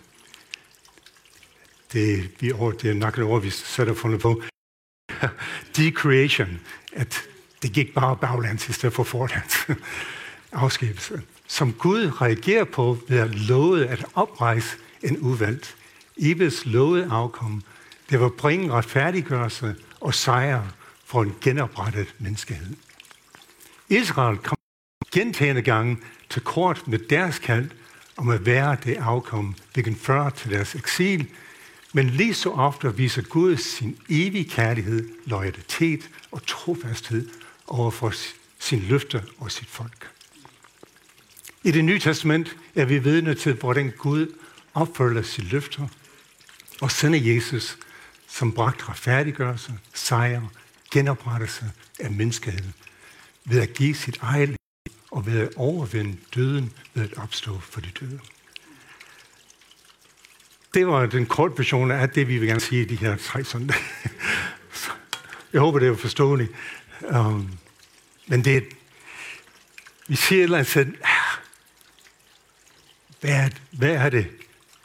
Det, 1.93 2.31
vi, 2.41 2.53
det 2.83 2.91
er 2.91 2.95
nok 2.95 3.19
et 3.19 3.25
ord, 3.25 3.43
vi 3.43 3.51
sætter 3.51 3.95
fundet 3.95 4.21
på. 4.21 4.43
Decreation. 5.77 6.61
At 6.93 7.23
det 7.63 7.73
gik 7.73 7.95
bare 7.95 8.17
baglands 8.17 8.69
i 8.69 8.73
stedet 8.73 8.95
for 8.95 9.05
forlands. 9.05 9.57
Afskibelse. 10.53 11.23
Som 11.47 11.73
Gud 11.73 12.21
reagerer 12.23 12.65
på 12.65 12.99
ved 13.09 13.19
at 13.19 13.35
love 13.35 13.87
at 13.87 14.05
oprejse 14.15 14.77
en 15.03 15.19
uvalgt. 15.21 15.77
Ibes 16.17 16.67
lovede 16.67 17.09
afkom. 17.11 17.63
Det 18.11 18.21
var 18.21 18.29
bringe 18.29 18.73
retfærdiggørelse 18.73 19.75
og 20.01 20.15
sejr 20.15 20.63
for 21.05 21.23
en 21.23 21.35
genoprettet 21.41 22.15
menneskehed. 22.19 22.77
Israel 23.89 24.39
kom 24.39 24.57
gentagende 25.13 25.63
gange 25.63 25.99
til 26.31 26.43
kort 26.43 26.89
med 26.89 26.99
deres 26.99 27.39
kald 27.39 27.71
om 28.17 28.29
at 28.29 28.47
være 28.47 28.77
det 28.85 28.97
afkom, 28.97 29.55
hvilken 29.73 29.97
fører 29.97 30.31
til 30.31 30.51
deres 30.51 30.75
eksil, 30.75 31.29
men 31.97 32.11
lige 32.11 32.35
så 32.35 32.51
ofte 32.51 32.97
viser 32.97 33.23
Gud 33.23 33.57
sin 33.57 33.99
evige 34.09 34.45
kærlighed, 34.45 35.09
loyalitet 35.27 36.11
og 36.31 36.47
trofasthed 36.47 37.29
over 37.67 37.91
for 37.91 38.13
sin 38.59 38.79
løfter 38.79 39.21
og 39.39 39.53
sit 39.53 39.69
folk. 39.69 40.11
I 41.65 41.71
det 41.71 41.85
nye 41.85 41.99
testament 41.99 42.57
er 42.75 42.85
vi 42.85 42.99
vidne 42.99 43.35
til, 43.35 43.53
hvordan 43.53 43.93
Gud 43.99 44.35
opfølger 44.75 45.23
sit 45.23 45.53
løfter 45.53 45.89
og 46.81 46.91
sender 46.91 47.19
Jesus, 47.19 47.79
som 48.29 48.53
bragt 48.53 48.89
retfærdiggørelse, 48.89 49.73
sejr, 49.95 50.43
genoprettelse 50.91 51.73
af 52.01 52.11
menneskeheden, 52.11 52.75
ved 53.45 53.61
at 53.61 53.75
give 53.75 53.95
sit 53.95 54.19
eget 54.21 54.49
liv 54.49 54.57
og 55.11 55.27
ved 55.27 55.39
at 55.39 55.55
overvinde 55.57 56.17
døden 56.35 56.73
ved 56.95 57.03
at 57.03 57.19
opstå 57.19 57.61
for 57.61 57.81
de 57.81 57.91
døde. 58.01 58.21
Det 60.75 60.87
var 60.87 61.07
den 61.07 61.27
korte 61.27 61.59
version 61.59 61.91
af 61.91 62.11
det, 62.11 62.29
vi 62.29 62.39
vil 62.39 62.49
gerne 62.49 62.61
sige 62.61 62.83
i 62.83 62.85
de 62.85 62.97
her 62.97 63.17
tre 63.17 63.45
søndage. 63.45 63.85
Jeg 65.53 65.61
håber, 65.61 65.79
det 65.79 65.89
er 65.89 65.97
forståeligt. 65.97 66.53
Um, 67.01 67.51
men 68.27 68.45
det, 68.45 68.65
vi 70.07 70.17
siger 70.17 70.39
et 70.39 70.45
eller 70.45 70.59
andet 70.59 70.71
sted, 70.71 70.87
ah, 70.87 71.39
hvad 73.21 73.31
er, 73.31 73.49
hvad 73.71 73.91
er 73.95 74.11
det, 74.11 74.27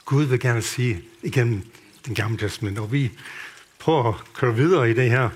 Gud 0.05 0.23
vil 0.23 0.39
gerne 0.39 0.61
sige 0.61 1.03
igennem 1.23 1.61
den 2.05 2.15
gamle 2.15 2.37
testament? 2.37 2.79
Og 2.79 2.91
vi 2.91 3.11
prøver 3.79 4.13
at 4.13 4.15
køre 4.33 4.55
videre 4.55 4.89
i 4.89 4.93
det 4.93 5.09
her, 5.09 5.29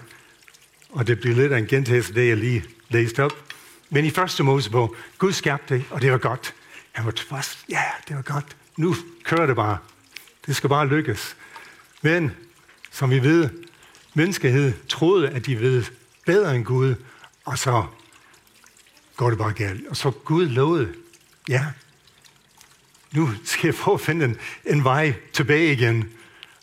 og 0.90 1.08
det 1.08 1.20
bliver 1.20 1.36
lidt 1.36 1.54
af 1.54 1.58
en 1.58 1.68
gentagelse 1.68 2.10
af 2.10 2.16
det, 2.16 2.28
jeg 2.28 2.38
lige 2.38 2.64
læste 2.90 3.24
op. 3.24 3.54
Men 3.90 4.06
i 4.06 4.10
første 4.10 4.44
Mosebog, 4.44 4.96
Gud 5.18 5.32
skabte 5.32 5.76
det, 5.76 5.86
og 5.90 6.02
det 6.02 6.12
var 6.12 6.18
godt. 6.18 6.54
Han 6.92 7.06
var 7.06 7.12
tilfreds. 7.12 7.66
Ja, 7.70 7.84
det 8.08 8.16
var 8.16 8.22
godt. 8.22 8.58
Nu 8.78 8.96
kører 9.24 9.46
det 9.46 9.56
bare. 9.56 9.78
Det 10.46 10.56
skal 10.56 10.70
bare 10.70 10.88
lykkes. 10.88 11.36
Men, 12.02 12.32
som 12.92 13.10
vi 13.10 13.24
ved, 13.24 13.50
menneskehed 14.14 14.74
troede, 14.90 15.30
at 15.30 15.46
de 15.46 15.60
ved 15.60 15.84
bedre 16.26 16.56
end 16.56 16.66
Gud, 16.66 16.96
og 17.46 17.58
så 17.58 17.86
går 19.16 19.30
det 19.30 19.40
bare 19.40 19.54
galt. 19.54 19.88
Og 19.88 19.98
så 19.98 20.12
Gud 20.12 20.46
lovede, 20.46 20.94
ja, 21.50 21.66
nu 23.12 23.30
skal 23.44 23.68
jeg 23.68 23.76
prøve 23.76 23.96
at 23.96 24.02
finde 24.02 24.26
en, 24.26 24.38
en 24.66 24.84
vej 24.84 25.14
tilbage 25.34 25.74
igen. 25.74 26.10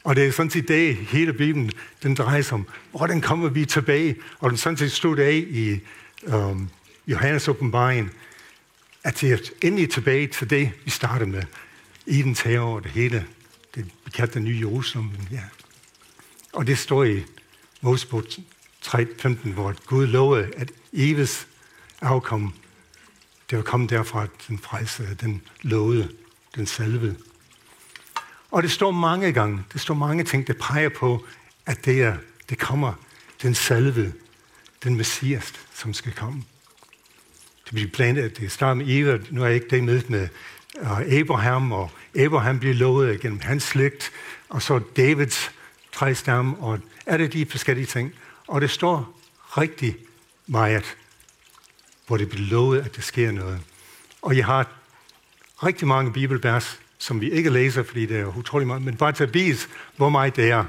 Og 0.05 0.17
det 0.17 0.27
er 0.27 0.33
sådan 0.33 0.51
set 0.51 0.69
det, 0.69 0.97
hele 0.97 1.33
Bibelen, 1.33 1.71
den 2.03 2.15
drejer 2.15 2.43
sig 2.43 2.55
om. 2.55 2.67
Hvordan 2.91 3.21
kommer 3.21 3.49
vi 3.49 3.65
tilbage? 3.65 4.17
Og 4.39 4.51
den 4.51 4.59
sådan 4.59 4.77
set 4.77 4.93
stod 4.93 5.19
af 5.19 5.45
i 5.49 5.81
um, 6.23 6.71
Johannes 7.07 7.49
åbenbaring, 7.49 8.11
at 9.05 9.21
det 9.21 9.33
er 9.33 9.39
endelig 9.63 9.91
tilbage 9.91 10.27
til 10.27 10.51
det, 10.51 10.73
vi 10.85 10.91
startede 10.91 11.31
med. 11.31 11.43
Edens 12.07 12.41
have 12.41 12.61
og 12.61 12.83
det 12.83 12.91
hele. 12.91 13.27
Det 13.75 13.85
vi 14.05 14.11
kalder 14.11 14.33
den 14.33 14.45
nye 14.45 14.59
Jerusalem. 14.59 15.11
Ja. 15.31 15.45
Og 16.53 16.67
det 16.67 16.79
står 16.79 17.05
i 17.05 17.25
Mosebog 17.81 18.25
3.15, 18.87 19.53
hvor 19.53 19.75
Gud 19.87 20.07
lovede, 20.07 20.51
at 20.57 20.73
Eves 20.93 21.47
afkom, 22.01 22.55
det 23.51 23.59
var 23.59 23.65
kommet 23.65 23.91
derfra, 23.91 24.27
den 24.49 24.59
frelse, 24.59 25.15
den 25.21 25.43
lovede, 25.63 26.09
den 26.55 26.67
salvede. 26.67 27.17
Og 28.51 28.63
det 28.63 28.71
står 28.71 28.91
mange 28.91 29.33
gange, 29.33 29.65
det 29.73 29.81
står 29.81 29.95
mange 29.95 30.25
ting, 30.25 30.47
der 30.47 30.55
peger 30.61 30.89
på, 30.89 31.25
at 31.67 31.85
det, 31.85 32.03
er, 32.03 32.17
det 32.49 32.59
kommer, 32.59 32.93
den 33.43 33.55
salvede, 33.55 34.13
den 34.85 34.97
messias, 34.97 35.53
som 35.75 35.95
skal 35.95 36.13
komme. 36.13 36.45
Det 37.65 37.75
bliver 37.75 37.91
blandt 37.91 38.19
at 38.19 38.37
det 38.37 38.53
starter 38.53 38.75
med 38.75 38.87
Eva, 38.89 39.19
nu 39.31 39.43
er 39.43 39.47
jeg 39.47 39.55
ikke 39.55 39.69
det 39.71 39.85
med 39.85 40.03
med 40.09 40.29
Abraham, 41.21 41.73
og 41.73 41.91
Abraham 42.19 42.59
bliver 42.59 42.75
lovet 42.75 43.21
gennem 43.21 43.41
hans 43.41 43.63
slægt, 43.63 44.13
og 44.49 44.63
så 44.63 44.81
Davids 44.97 45.51
træstamme, 45.93 46.57
og 46.57 46.79
er 47.07 47.17
det 47.17 47.33
de 47.33 47.47
forskellige 47.47 47.87
ting. 47.87 48.13
Og 48.47 48.61
det 48.61 48.71
står 48.71 49.21
rigtig 49.59 49.97
meget, 50.47 50.97
hvor 52.07 52.17
det 52.17 52.29
bliver 52.29 52.47
lovet, 52.47 52.81
at 52.81 52.97
der 52.97 53.03
sker 53.03 53.31
noget. 53.31 53.61
Og 54.23 54.37
jeg 54.37 54.47
har 54.47 54.69
rigtig 55.63 55.89
mange 55.89 56.13
bibelvers, 56.13 56.81
som 56.99 57.21
vi 57.21 57.31
ikke 57.31 57.51
læser, 57.51 57.83
fordi 57.83 58.07
det 58.07 58.21
er 58.21 58.37
utrolig 58.39 58.67
meget, 58.67 58.83
men 58.83 58.97
bare 58.97 59.13
til 59.13 59.25
at 59.25 59.35
vise, 59.35 59.69
hvor 59.97 60.09
meget 60.09 60.37
det 60.37 60.51
er. 60.51 60.65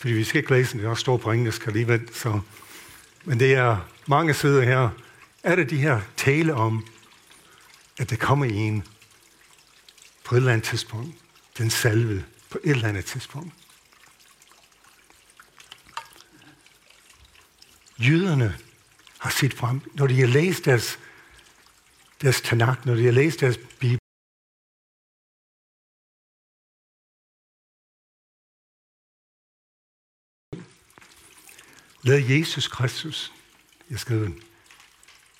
Fordi 0.00 0.12
vi 0.12 0.24
skal 0.24 0.38
ikke 0.38 0.50
læse 0.50 0.78
det, 0.78 0.84
er 0.84 0.88
også 0.88 1.00
står 1.00 1.16
på 1.16 1.32
engelsk 1.32 1.66
alligevel. 1.66 2.08
Så. 2.12 2.40
Men 3.24 3.40
det 3.40 3.54
er 3.54 3.76
mange 4.06 4.34
sider 4.34 4.62
her. 4.62 4.88
Er 5.42 5.56
det 5.56 5.70
de 5.70 5.76
her 5.76 6.00
tale 6.16 6.54
om, 6.54 6.86
at 7.98 8.10
der 8.10 8.16
kommer 8.16 8.46
en 8.46 8.84
på 10.30 10.36
et 10.36 10.38
eller 10.38 10.52
andet 10.52 10.68
tidspunkt, 10.68 11.16
den 11.58 11.70
salve 11.70 12.26
på 12.50 12.58
et 12.64 12.70
eller 12.70 12.88
andet 12.88 13.04
tidspunkt. 13.04 13.54
Jøderne 17.98 18.58
har 19.18 19.30
set 19.30 19.54
frem, 19.54 19.80
når 19.94 20.06
de 20.06 20.20
har 20.20 20.26
læst 20.26 20.64
deres, 20.64 20.98
deres 22.22 22.40
Tanakh, 22.40 22.86
når 22.86 22.94
de 22.94 23.04
har 23.04 23.12
læst 23.12 23.40
deres 23.40 23.58
Bibel, 23.80 23.98
Lad 32.02 32.20
Jesus 32.28 32.68
Kristus, 32.68 33.32
jeg 33.90 33.98
skal, 33.98 34.20
jeg 34.22 34.32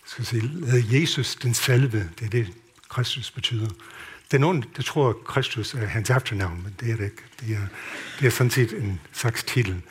skal 0.06 0.26
sige, 0.26 0.42
lad 0.42 0.82
Jesus 0.92 1.34
den 1.34 1.54
salve, 1.54 2.10
det 2.18 2.26
er 2.26 2.30
det, 2.30 2.54
Kristus 2.88 3.30
betyder. 3.30 3.70
Den 4.30 4.44
onde, 4.44 4.62
det 4.62 4.76
der 4.76 4.82
tror, 4.82 5.08
at 5.08 5.24
Kristus 5.24 5.74
er 5.74 5.86
hans 5.86 6.10
efternavn, 6.10 6.62
men 6.62 6.74
det 6.80 6.90
er 6.90 6.96
det 6.96 7.04
ikke. 7.04 7.22
Det 7.40 7.56
er, 7.56 7.66
det 8.20 8.26
er 8.26 8.30
sådan 8.30 8.50
set 8.50 8.72
en 8.72 9.00
slags 9.12 9.44
titel. 9.44 9.82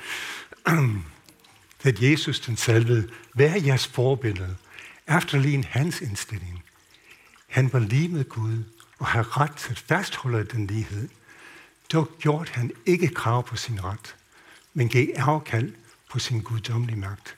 at 1.83 2.01
Jesus 2.01 2.39
den 2.39 2.57
salvede, 2.57 3.09
vær 3.33 3.55
jeres 3.65 3.87
forbillede, 3.87 4.55
efterlign 5.17 5.63
hans 5.63 6.01
indstilling. 6.01 6.63
Han 7.47 7.73
var 7.73 7.79
lige 7.79 8.07
med 8.07 8.29
Gud 8.29 8.63
og 8.99 9.05
har 9.07 9.41
ret 9.41 9.55
til 9.55 9.71
at 9.71 9.79
fastholde 9.79 10.43
den 10.43 10.67
lighed. 10.67 11.09
Dog 11.93 12.09
gjorde 12.19 12.51
han 12.51 12.71
ikke 12.85 13.07
krav 13.07 13.47
på 13.47 13.55
sin 13.55 13.83
ret, 13.83 14.15
men 14.73 14.89
gav 14.89 15.07
afkald 15.15 15.73
på 16.09 16.19
sin 16.19 16.41
guddommelige 16.41 16.99
magt. 16.99 17.35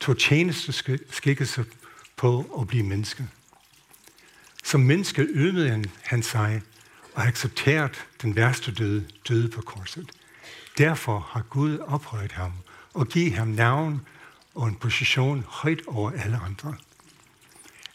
Tog 0.00 0.18
tjeneste 0.18 0.72
skikkelse 1.10 1.64
på 2.16 2.56
at 2.60 2.66
blive 2.66 2.82
menneske. 2.82 3.28
Som 4.62 4.80
menneske 4.80 5.22
ydmede 5.22 5.70
han, 5.70 5.84
han 6.02 6.22
sig 6.22 6.62
og 7.14 7.26
accepterede 7.26 7.92
den 8.22 8.36
værste 8.36 8.72
døde, 8.72 9.08
døde 9.28 9.48
på 9.48 9.62
korset. 9.62 10.10
Derfor 10.78 11.18
har 11.18 11.42
Gud 11.42 11.78
ophøjet 11.78 12.32
ham 12.32 12.52
og 12.94 13.08
givet 13.08 13.32
ham 13.32 13.48
navn 13.48 14.06
og 14.54 14.68
en 14.68 14.74
position 14.74 15.44
højt 15.48 15.82
over 15.86 16.10
alle 16.10 16.36
andre. 16.36 16.76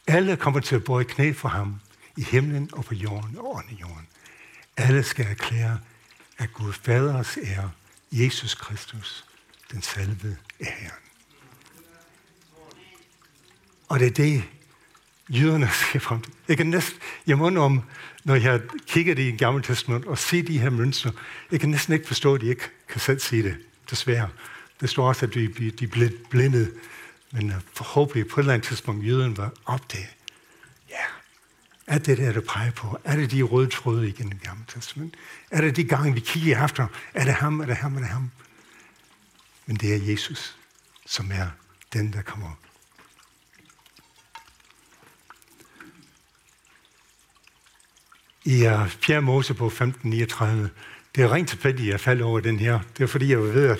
Alle 0.07 0.37
kommer 0.37 0.59
til 0.59 0.75
at 0.75 0.83
bøje 0.83 1.03
knæ 1.03 1.33
for 1.33 1.49
ham 1.49 1.79
i 2.17 2.23
himlen 2.23 2.69
og 2.73 2.85
på 2.85 2.95
jorden 2.95 3.37
og 3.37 3.55
under 3.55 3.75
jorden. 3.81 4.07
Alle 4.77 5.03
skal 5.03 5.25
erklære, 5.25 5.79
at 6.37 6.53
Gud 6.53 6.73
Faders 6.73 7.37
ære, 7.43 7.71
Jesus 8.11 8.55
Kristus, 8.55 9.25
den 9.71 9.81
salvede 9.81 10.37
er 10.59 10.71
Herren. 10.71 11.03
Og 13.89 13.99
det 13.99 14.07
er 14.07 14.11
det, 14.11 14.43
jøderne 15.29 15.69
ser 15.91 15.99
frem 15.99 16.21
til. 16.21 16.33
Jeg 16.47 16.57
kan 16.57 16.67
næsten, 16.67 16.99
jeg 17.27 17.37
må 17.37 17.63
om, 17.63 17.81
når 18.23 18.35
jeg 18.35 18.61
kigger 18.87 19.15
det 19.15 19.33
i 19.33 19.37
gammel 19.37 19.63
Testament 19.63 20.05
og 20.05 20.17
ser 20.17 20.43
de 20.43 20.59
her 20.59 20.69
mønstre, 20.69 21.11
jeg 21.51 21.59
kan 21.59 21.69
næsten 21.69 21.93
ikke 21.93 22.07
forstå, 22.07 22.35
at 22.35 22.41
de 22.41 22.47
ikke 22.47 22.69
kan 22.89 23.01
selv 23.01 23.19
sige 23.19 23.43
det, 23.43 23.57
desværre. 23.89 24.29
Det 24.81 24.89
står 24.89 25.07
også, 25.07 25.25
at 25.25 25.33
de, 25.33 25.71
de 25.71 25.87
blev 25.87 26.09
blindet, 26.29 26.73
men 27.31 27.49
øh, 27.49 27.55
forhåbentlig 27.73 28.27
på 28.27 28.39
et 28.39 28.43
eller 28.43 28.53
andet 28.53 28.67
tidspunkt, 28.67 29.05
jøden 29.05 29.37
var 29.37 29.51
opdaget. 29.65 30.09
Ja, 30.89 31.03
er 31.87 31.97
det 31.97 32.17
der, 32.17 32.31
du 32.31 32.41
peger 32.41 32.71
på? 32.71 32.97
Er 33.03 33.15
det 33.15 33.31
de 33.31 33.41
røde 33.41 33.69
tråde 33.69 34.09
igen 34.09 34.31
i 34.31 34.45
Gamle 34.45 34.63
Testament? 34.67 35.15
Er 35.51 35.61
det 35.61 35.75
de 35.75 35.83
gange, 35.83 36.13
vi 36.13 36.19
kigger 36.19 36.65
efter? 36.65 36.87
Er 37.13 37.23
det 37.23 37.33
ham, 37.33 37.59
er 37.59 37.65
det 37.65 37.75
ham, 37.75 37.95
er 37.95 37.99
det 37.99 38.09
ham? 38.09 38.31
Men 39.65 39.75
det 39.75 39.93
er 39.93 40.11
Jesus, 40.11 40.55
som 41.05 41.31
er 41.33 41.47
den, 41.93 42.13
der 42.13 42.21
kommer 42.21 42.57
i 48.47 48.65
øh, 48.65 48.89
4. 48.89 49.21
Mosebog 49.21 49.67
1539. 49.67 50.69
Det 51.15 51.23
er 51.23 51.33
rent 51.33 51.49
tilfældigt, 51.49 51.87
at 51.87 51.91
jeg 51.91 51.99
faldt 51.99 52.21
over 52.21 52.39
den 52.39 52.59
her. 52.59 52.79
Det 52.97 53.03
er 53.03 53.07
fordi, 53.07 53.31
jeg 53.31 53.39
ved, 53.39 53.69
at 53.69 53.79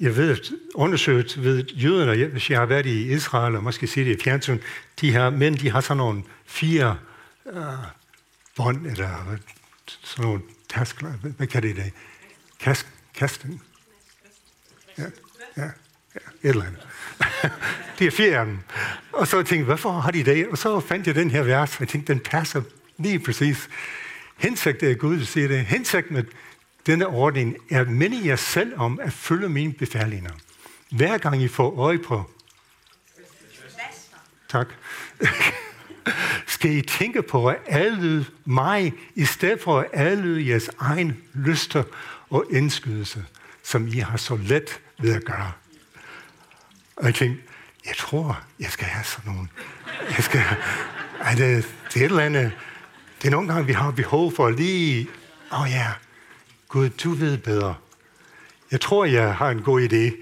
jeg 0.00 0.16
ved, 0.16 0.30
at 0.30 0.50
undersøgt 0.74 1.42
ved 1.42 1.64
jøderne, 1.66 2.26
hvis 2.26 2.50
jeg 2.50 2.58
har 2.58 2.66
været 2.66 2.86
i 2.86 3.12
Israel, 3.12 3.56
og 3.56 3.62
måske 3.62 3.86
sige 3.86 4.04
det 4.10 4.20
i 4.20 4.22
fjernsyn, 4.22 4.58
de 5.00 5.12
her 5.12 5.30
mænd, 5.30 5.56
de 5.56 5.70
har 5.70 5.80
sådan 5.80 5.96
nogle 5.96 6.22
fire 6.46 6.96
uh, 7.44 7.62
bånd, 8.56 8.86
eller 8.86 9.36
sådan 9.86 10.24
nogle 10.24 10.42
taskler, 10.68 11.10
hvad 11.10 11.46
kan 11.46 11.62
det 11.62 11.70
i 11.70 11.74
dag? 11.74 11.92
Kast, 12.60 12.86
kasten? 13.14 13.60
Ja, 14.98 15.04
ja, 15.56 15.62
ja, 16.14 16.20
et 16.42 16.50
eller 16.50 16.64
andet. 16.64 16.86
de 17.98 18.06
er 18.06 18.10
fire 18.10 18.38
af 18.38 18.46
dem. 18.46 18.58
Og 19.12 19.28
så 19.28 19.36
tænkte 19.36 19.56
jeg, 19.56 19.64
hvorfor 19.64 19.92
har 19.92 20.10
de 20.10 20.24
det? 20.24 20.48
Og 20.48 20.58
så 20.58 20.80
fandt 20.80 21.06
jeg 21.06 21.14
den 21.14 21.30
her 21.30 21.42
vers, 21.42 21.74
og 21.74 21.80
jeg 21.80 21.88
tænkte, 21.88 22.12
den 22.12 22.20
passer 22.20 22.62
Lige 22.98 23.18
præcis. 23.18 23.68
Hensigten 24.36 24.90
er 24.90 24.94
Gud, 24.94 25.18
der 25.18 25.24
siger 25.24 25.48
det. 25.48 25.66
Hensigten 25.66 26.14
med 26.14 26.24
denne 26.86 27.06
ordning 27.06 27.56
er 27.70 27.80
at 27.80 27.88
minde 27.88 28.26
jer 28.26 28.36
selv 28.36 28.72
om 28.76 29.00
at 29.02 29.12
følge 29.12 29.48
mine 29.48 29.72
befalinger. 29.72 30.30
Hver 30.90 31.18
gang 31.18 31.42
I 31.42 31.48
får 31.48 31.78
øje 31.78 31.98
på... 31.98 32.30
Tak. 34.48 34.68
skal 36.46 36.72
I 36.72 36.82
tænke 36.82 37.22
på 37.22 37.48
at 37.48 37.56
adlyde 37.66 38.24
mig, 38.44 38.92
i 39.14 39.24
stedet 39.24 39.60
for 39.60 39.80
at 39.80 39.86
adlyde 39.92 40.48
jeres 40.48 40.70
egen 40.78 41.22
lyster 41.34 41.82
og 42.30 42.44
indskydelse, 42.50 43.24
som 43.62 43.88
I 43.88 43.98
har 43.98 44.16
så 44.16 44.36
let 44.36 44.80
ved 44.98 45.14
at 45.14 45.24
gøre. 45.24 45.52
Og 46.96 47.06
jeg 47.06 47.14
tænkte, 47.14 47.42
jeg 47.86 47.96
tror, 47.96 48.40
jeg 48.60 48.70
skal 48.70 48.86
have 48.86 49.04
sådan 49.04 49.32
nogle. 49.32 49.48
Jeg 50.16 50.24
skal, 50.24 50.42
er 51.20 51.34
det, 51.34 51.74
det 51.94 52.00
er 52.02 52.04
et 52.06 52.10
eller 52.10 52.24
andet, 52.24 52.52
det 53.22 53.26
er 53.26 53.30
nogle 53.30 53.48
gange, 53.48 53.66
vi 53.66 53.72
har 53.72 53.90
behov 53.90 54.32
for 54.32 54.50
lige, 54.50 55.08
åh 55.52 55.60
oh 55.60 55.70
ja, 55.70 55.92
Gud, 56.68 56.88
du 56.88 57.10
ved 57.10 57.38
bedre. 57.38 57.74
Jeg 58.70 58.80
tror, 58.80 59.04
jeg 59.04 59.34
har 59.34 59.50
en 59.50 59.62
god 59.62 59.80
idé. 59.80 60.16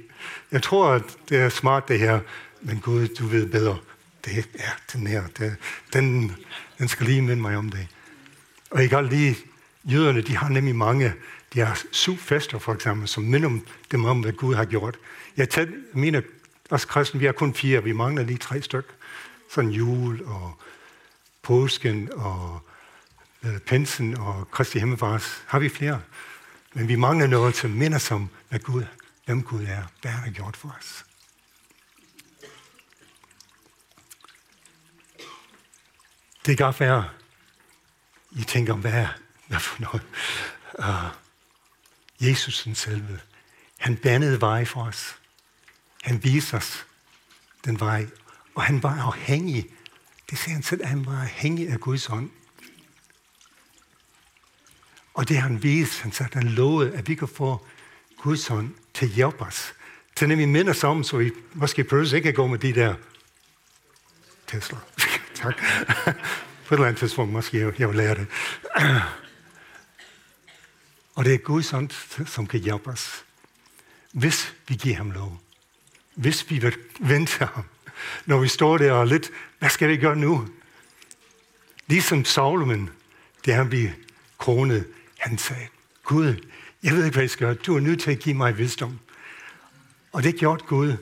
Jeg 0.52 0.62
tror, 0.62 0.88
at 0.88 1.02
det 1.28 1.38
er 1.38 1.48
smart 1.48 1.88
det 1.88 1.98
her, 1.98 2.20
men 2.60 2.80
Gud, 2.80 3.08
du 3.08 3.26
ved 3.26 3.46
bedre. 3.46 3.78
Det 4.24 4.46
er 4.58 4.70
den 4.92 5.06
her, 5.06 5.22
det, 5.38 5.56
den, 5.92 6.36
den 6.78 6.88
skal 6.88 7.06
lige 7.06 7.22
minde 7.22 7.42
mig 7.42 7.56
om 7.56 7.70
det. 7.70 7.86
Og 8.70 8.80
jeg 8.80 8.90
kan 8.90 9.06
lige, 9.06 9.36
jøderne, 9.84 10.20
de 10.20 10.36
har 10.36 10.48
nemlig 10.48 10.76
mange, 10.76 11.12
de 11.54 11.60
har 11.60 11.82
syv 11.90 12.16
fester 12.16 12.58
for 12.58 12.74
eksempel, 12.74 13.08
som 13.08 13.22
minder 13.22 13.58
dem 13.90 14.04
om, 14.04 14.20
hvad 14.20 14.32
Gud 14.32 14.54
har 14.54 14.64
gjort. 14.64 14.98
Jeg 15.36 15.48
tager, 15.48 15.68
mine, 15.92 16.22
os 16.70 16.84
kristne, 16.84 17.20
vi 17.20 17.26
har 17.26 17.32
kun 17.32 17.54
fire, 17.54 17.84
vi 17.84 17.92
mangler 17.92 18.22
lige 18.22 18.38
tre 18.38 18.62
stykker. 18.62 18.92
Sådan 19.50 19.70
jul 19.70 20.22
og 20.26 20.60
påsken 21.42 22.08
og 22.12 22.60
Øh, 23.42 23.58
Pensen 23.58 24.16
og 24.16 24.50
Kristi 24.50 24.78
Himmelfars, 24.78 25.44
har 25.46 25.58
vi 25.58 25.68
flere. 25.68 26.02
Men 26.74 26.88
vi 26.88 26.96
mangler 26.96 27.26
noget, 27.26 27.56
som 27.56 27.70
minder 27.70 27.98
som, 27.98 28.30
hvad 28.48 28.58
Gud, 28.58 28.84
hvem 29.24 29.42
Gud 29.42 29.64
er, 29.64 29.82
hvad 30.00 30.10
han 30.10 30.20
har 30.20 30.30
gjort 30.30 30.56
for 30.56 30.76
os. 30.80 31.04
Det 36.46 36.56
kan 36.56 36.66
godt 36.66 36.80
være, 36.80 37.08
I 38.30 38.42
tænker, 38.42 38.74
hvad, 38.74 39.06
hvad 39.46 39.60
for 39.60 39.82
noget? 39.82 40.02
Uh, 40.78 41.10
Jesus 42.28 42.62
den 42.62 42.74
selve, 42.74 43.20
han 43.78 43.96
bandede 43.96 44.40
vej 44.40 44.64
for 44.64 44.82
os. 44.82 45.18
Han 46.02 46.24
viste 46.24 46.54
os 46.54 46.86
den 47.64 47.80
vej, 47.80 48.06
og 48.54 48.62
han 48.62 48.82
var 48.82 49.00
afhængig. 49.00 49.66
Det 50.30 50.38
ser 50.38 50.50
han 50.50 50.62
selv, 50.62 50.82
at 50.82 50.88
han 50.88 51.06
var 51.06 51.20
afhængig 51.20 51.68
af 51.68 51.80
Guds 51.80 52.08
ånd. 52.08 52.30
Og 55.16 55.28
det 55.28 55.36
har 55.36 55.48
han 55.48 55.62
vist, 55.62 56.00
han 56.00 56.12
sagde, 56.12 56.30
han 56.34 56.48
lovede, 56.48 56.92
at 56.92 57.08
vi 57.08 57.14
kan 57.14 57.28
få 57.28 57.66
Guds 58.16 58.46
hånd 58.46 58.74
til 58.94 59.06
at 59.06 59.12
hjælpe 59.12 59.40
os. 59.40 59.74
Til 60.16 60.28
nemlig 60.28 60.48
minde 60.48 60.70
os 60.70 60.84
om, 60.84 61.04
så 61.04 61.16
vi 61.16 61.32
måske 61.54 61.84
prøver 61.84 62.14
ikke 62.14 62.28
at 62.28 62.34
gå 62.34 62.46
med 62.46 62.58
de 62.58 62.74
der 62.74 62.94
Tesla. 64.46 64.78
tak. 65.34 65.54
På 66.66 66.74
et 66.74 66.78
eller 66.78 66.86
andet 66.86 66.98
tidspunkt 66.98 67.32
måske 67.32 67.58
jeg, 67.58 67.80
jeg 67.80 67.88
vil 67.88 67.96
lære 67.96 68.14
det. 68.14 68.26
Og 71.14 71.24
det 71.24 71.34
er 71.34 71.38
Guds 71.38 71.70
hånd, 71.70 71.90
som 72.26 72.46
kan 72.46 72.60
hjælpe 72.60 72.90
os. 72.90 73.24
Hvis 74.12 74.54
vi 74.68 74.74
giver 74.74 74.96
ham 74.96 75.10
lov. 75.10 75.40
Hvis 76.14 76.50
vi 76.50 76.58
vil 76.58 76.76
vente 77.00 77.44
ham. 77.44 77.64
Når 78.26 78.38
vi 78.38 78.48
står 78.48 78.78
der 78.78 78.92
og 78.92 79.06
lidt, 79.06 79.30
hvad 79.58 79.70
skal 79.70 79.88
vi 79.88 79.96
gøre 79.96 80.16
nu? 80.16 80.48
Ligesom 81.86 82.24
Solomon, 82.24 82.90
det 83.44 83.54
han 83.54 83.72
vi 83.72 83.90
kronet 84.38 84.86
han 85.26 85.38
sagde, 85.38 85.68
Gud, 86.04 86.34
jeg 86.82 86.94
ved 86.94 87.04
ikke, 87.04 87.14
hvad 87.14 87.22
jeg 87.22 87.30
skal 87.30 87.46
gøre. 87.46 87.54
Du 87.54 87.76
er 87.76 87.80
nødt 87.80 88.00
til 88.00 88.10
at 88.10 88.18
give 88.18 88.34
mig 88.34 88.58
visdom. 88.58 88.98
Og 90.12 90.22
det 90.22 90.36
gjorde 90.36 90.64
Gud. 90.64 90.96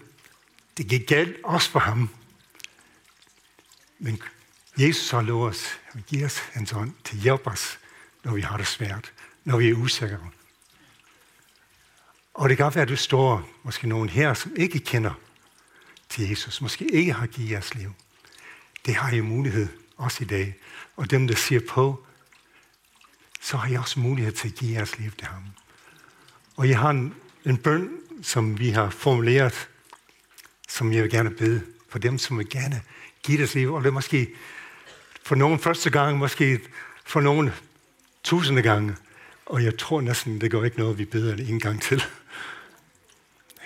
Det 0.76 0.88
gik 0.88 1.06
galt 1.08 1.36
også 1.44 1.70
for 1.70 1.78
ham. 1.78 2.10
Men 3.98 4.22
Jesus 4.78 5.10
har 5.10 5.22
lovet 5.22 5.50
os, 5.50 5.80
at 5.92 6.06
give 6.06 6.24
os 6.24 6.38
hans 6.38 6.72
ånd 6.72 6.92
til 7.04 7.16
at 7.16 7.22
hjælpe 7.22 7.46
os, 7.46 7.78
når 8.24 8.34
vi 8.34 8.40
har 8.40 8.56
det 8.56 8.66
svært, 8.66 9.12
når 9.44 9.56
vi 9.56 9.68
er 9.68 9.74
usikre. 9.74 10.30
Og 12.34 12.48
det 12.48 12.56
kan 12.56 12.64
godt 12.64 12.74
være, 12.74 12.82
at 12.82 12.88
du 12.88 12.96
står, 12.96 13.50
måske 13.62 13.88
nogen 13.88 14.08
her, 14.08 14.34
som 14.34 14.52
ikke 14.56 14.78
kender 14.78 15.12
til 16.08 16.28
Jesus, 16.28 16.60
måske 16.60 16.84
ikke 16.92 17.12
har 17.12 17.26
givet 17.26 17.50
jeres 17.50 17.74
liv. 17.74 17.92
Det 18.86 18.94
har 18.94 19.12
I 19.12 19.20
mulighed 19.20 19.68
også 19.96 20.24
i 20.24 20.26
dag. 20.26 20.54
Og 20.96 21.10
dem, 21.10 21.28
der 21.28 21.34
siger 21.34 21.60
på, 21.68 22.06
så 23.44 23.56
har 23.56 23.68
I 23.68 23.74
også 23.74 24.00
mulighed 24.00 24.32
til 24.32 24.48
at 24.48 24.54
give 24.54 24.72
jeres 24.72 24.98
liv 24.98 25.10
til 25.10 25.26
ham. 25.26 25.42
Og 26.56 26.68
jeg 26.68 26.78
har 26.78 26.90
en, 26.90 27.14
en 27.44 27.56
bøn, 27.56 27.90
som 28.22 28.58
vi 28.58 28.70
har 28.70 28.90
formuleret, 28.90 29.68
som 30.68 30.92
jeg 30.92 31.02
vil 31.02 31.10
gerne 31.10 31.30
bede 31.30 31.62
for 31.88 31.98
dem, 31.98 32.18
som 32.18 32.38
vil 32.38 32.48
gerne 32.48 32.82
give 33.22 33.38
deres 33.38 33.54
liv. 33.54 33.74
Og 33.74 33.82
det 33.82 33.88
er 33.88 33.92
måske 33.92 34.34
for 35.22 35.34
nogen 35.34 35.58
første 35.58 35.90
gang, 35.90 36.18
måske 36.18 36.60
for 37.04 37.20
nogen 37.20 37.50
tusinde 38.22 38.62
gange. 38.62 38.96
Og 39.46 39.64
jeg 39.64 39.78
tror 39.78 40.00
næsten, 40.00 40.40
det 40.40 40.50
går 40.50 40.64
ikke 40.64 40.78
noget, 40.78 40.98
vi 40.98 41.04
beder 41.04 41.34
en 41.34 41.60
gang 41.60 41.82
til. 41.82 42.04
Ja. 43.60 43.64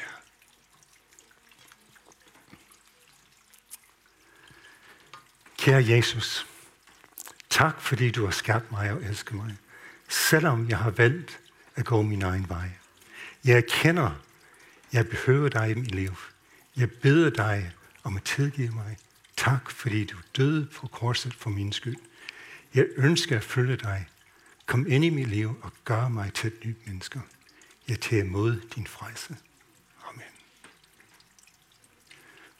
Kære 5.58 5.88
Jesus, 5.88 6.46
tak 7.50 7.80
fordi 7.80 8.10
du 8.10 8.24
har 8.24 8.32
skabt 8.32 8.72
mig 8.72 8.92
og 8.92 9.02
elsket 9.02 9.34
mig 9.34 9.56
selvom 10.08 10.68
jeg 10.68 10.78
har 10.78 10.90
valgt 10.90 11.40
at 11.74 11.84
gå 11.84 12.02
min 12.02 12.22
egen 12.22 12.48
vej. 12.48 12.70
Jeg 13.44 13.56
erkender, 13.56 14.10
jeg 14.92 15.08
behøver 15.08 15.48
dig 15.48 15.70
i 15.70 15.74
mit 15.74 15.94
liv. 15.94 16.16
Jeg 16.76 16.90
beder 16.90 17.30
dig 17.30 17.72
om 18.02 18.16
at 18.16 18.22
tilgive 18.22 18.70
mig. 18.70 18.96
Tak, 19.36 19.70
fordi 19.70 20.04
du 20.04 20.16
døde 20.36 20.68
på 20.74 20.86
korset 20.86 21.34
for 21.34 21.50
min 21.50 21.72
skyld. 21.72 21.96
Jeg 22.74 22.86
ønsker 22.96 23.36
at 23.36 23.44
følge 23.44 23.76
dig. 23.76 24.08
Kom 24.66 24.86
ind 24.88 25.04
i 25.04 25.10
mit 25.10 25.28
liv 25.28 25.58
og 25.62 25.72
gør 25.84 26.08
mig 26.08 26.32
til 26.34 26.46
et 26.46 26.64
nyt 26.64 26.86
menneske. 26.86 27.20
Jeg 27.88 28.00
tager 28.00 28.24
imod 28.24 28.60
din 28.74 28.86
frelse. 28.86 29.36
Amen. 30.08 30.22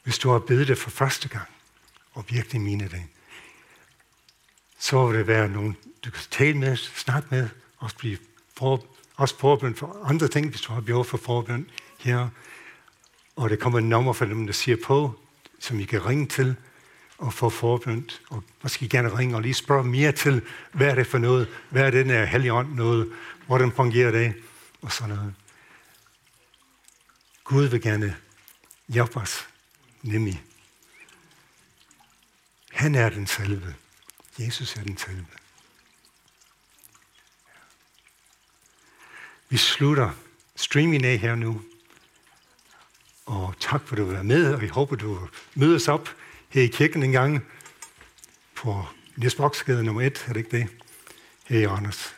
Hvis 0.03 0.17
du 0.17 0.29
har 0.29 0.39
bedt 0.39 0.67
det 0.67 0.77
for 0.77 0.89
første 0.89 1.29
gang, 1.29 1.47
og 2.13 2.25
virkelig 2.29 2.61
mine 2.61 2.83
det, 2.87 3.03
så 4.79 5.07
vil 5.07 5.17
det 5.17 5.27
være 5.27 5.49
nogle 5.49 5.75
du 6.05 6.11
kan 6.11 6.23
tale 6.31 6.57
med, 6.57 6.77
snakke 6.77 7.27
med, 7.31 7.49
også 7.77 7.95
blive 7.95 8.17
for, 8.57 8.85
også 9.15 9.37
forbøn 9.37 9.75
for 9.75 10.01
andre 10.03 10.27
ting, 10.27 10.49
hvis 10.49 10.61
du 10.61 10.73
har 10.73 10.81
behov 10.81 11.05
for 11.05 11.17
forbøn 11.17 11.69
her. 11.99 12.29
Og 13.35 13.49
der 13.49 13.55
kommer 13.55 13.79
et 13.79 13.85
nummer 13.85 14.13
for 14.13 14.25
dem, 14.25 14.45
der 14.45 14.53
siger 14.53 14.77
på, 14.83 15.19
som 15.59 15.79
I 15.79 15.83
kan 15.83 16.05
ringe 16.05 16.27
til, 16.27 16.55
og 17.17 17.33
få 17.33 17.49
forbønt, 17.49 18.21
og 18.29 18.43
måske 18.63 18.89
gerne 18.89 19.17
ringe 19.17 19.35
og 19.35 19.41
lige 19.41 19.53
spørge 19.53 19.83
mere 19.83 20.11
til, 20.11 20.41
hvad 20.71 20.87
er 20.87 20.95
det 20.95 21.07
for 21.07 21.17
noget, 21.17 21.47
hvad 21.69 21.83
er 21.83 21.91
den 21.91 22.09
her 22.09 22.25
helligånd 22.25 22.73
noget, 22.73 23.11
hvordan 23.47 23.71
fungerer 23.71 24.11
det, 24.11 24.33
og 24.81 24.91
sådan 24.91 25.15
noget. 25.15 25.33
Gud 27.43 27.65
vil 27.65 27.81
gerne 27.81 28.15
hjælpe 28.87 29.17
os, 29.17 29.47
nemlig. 30.01 30.43
Han 32.71 32.95
er 32.95 33.09
den 33.09 33.27
selve. 33.27 33.75
Jesus 34.39 34.75
er 34.75 34.83
den 34.83 34.97
selve. 34.97 35.25
Vi 39.49 39.57
slutter 39.57 40.09
streaming 40.55 41.05
af 41.05 41.17
her 41.17 41.35
nu. 41.35 41.61
Og 43.25 43.53
tak 43.59 43.87
for, 43.87 43.95
at 43.95 43.97
du 43.97 44.05
var 44.05 44.23
med, 44.23 44.53
og 44.53 44.61
jeg 44.61 44.69
håber, 44.69 44.95
du 44.95 45.27
mødes 45.55 45.87
op 45.87 46.09
her 46.49 46.61
i 46.61 46.67
kirken 46.67 47.03
en 47.03 47.11
gang 47.11 47.45
på 48.55 48.85
Niels 49.15 49.35
Broksgade 49.35 49.83
nummer 49.83 50.01
1, 50.01 50.25
er 50.27 50.33
det 50.33 50.37
ikke 50.37 50.57
det? 50.57 50.67
Her 51.45 51.59
i 51.59 51.63
Anders. 51.63 52.15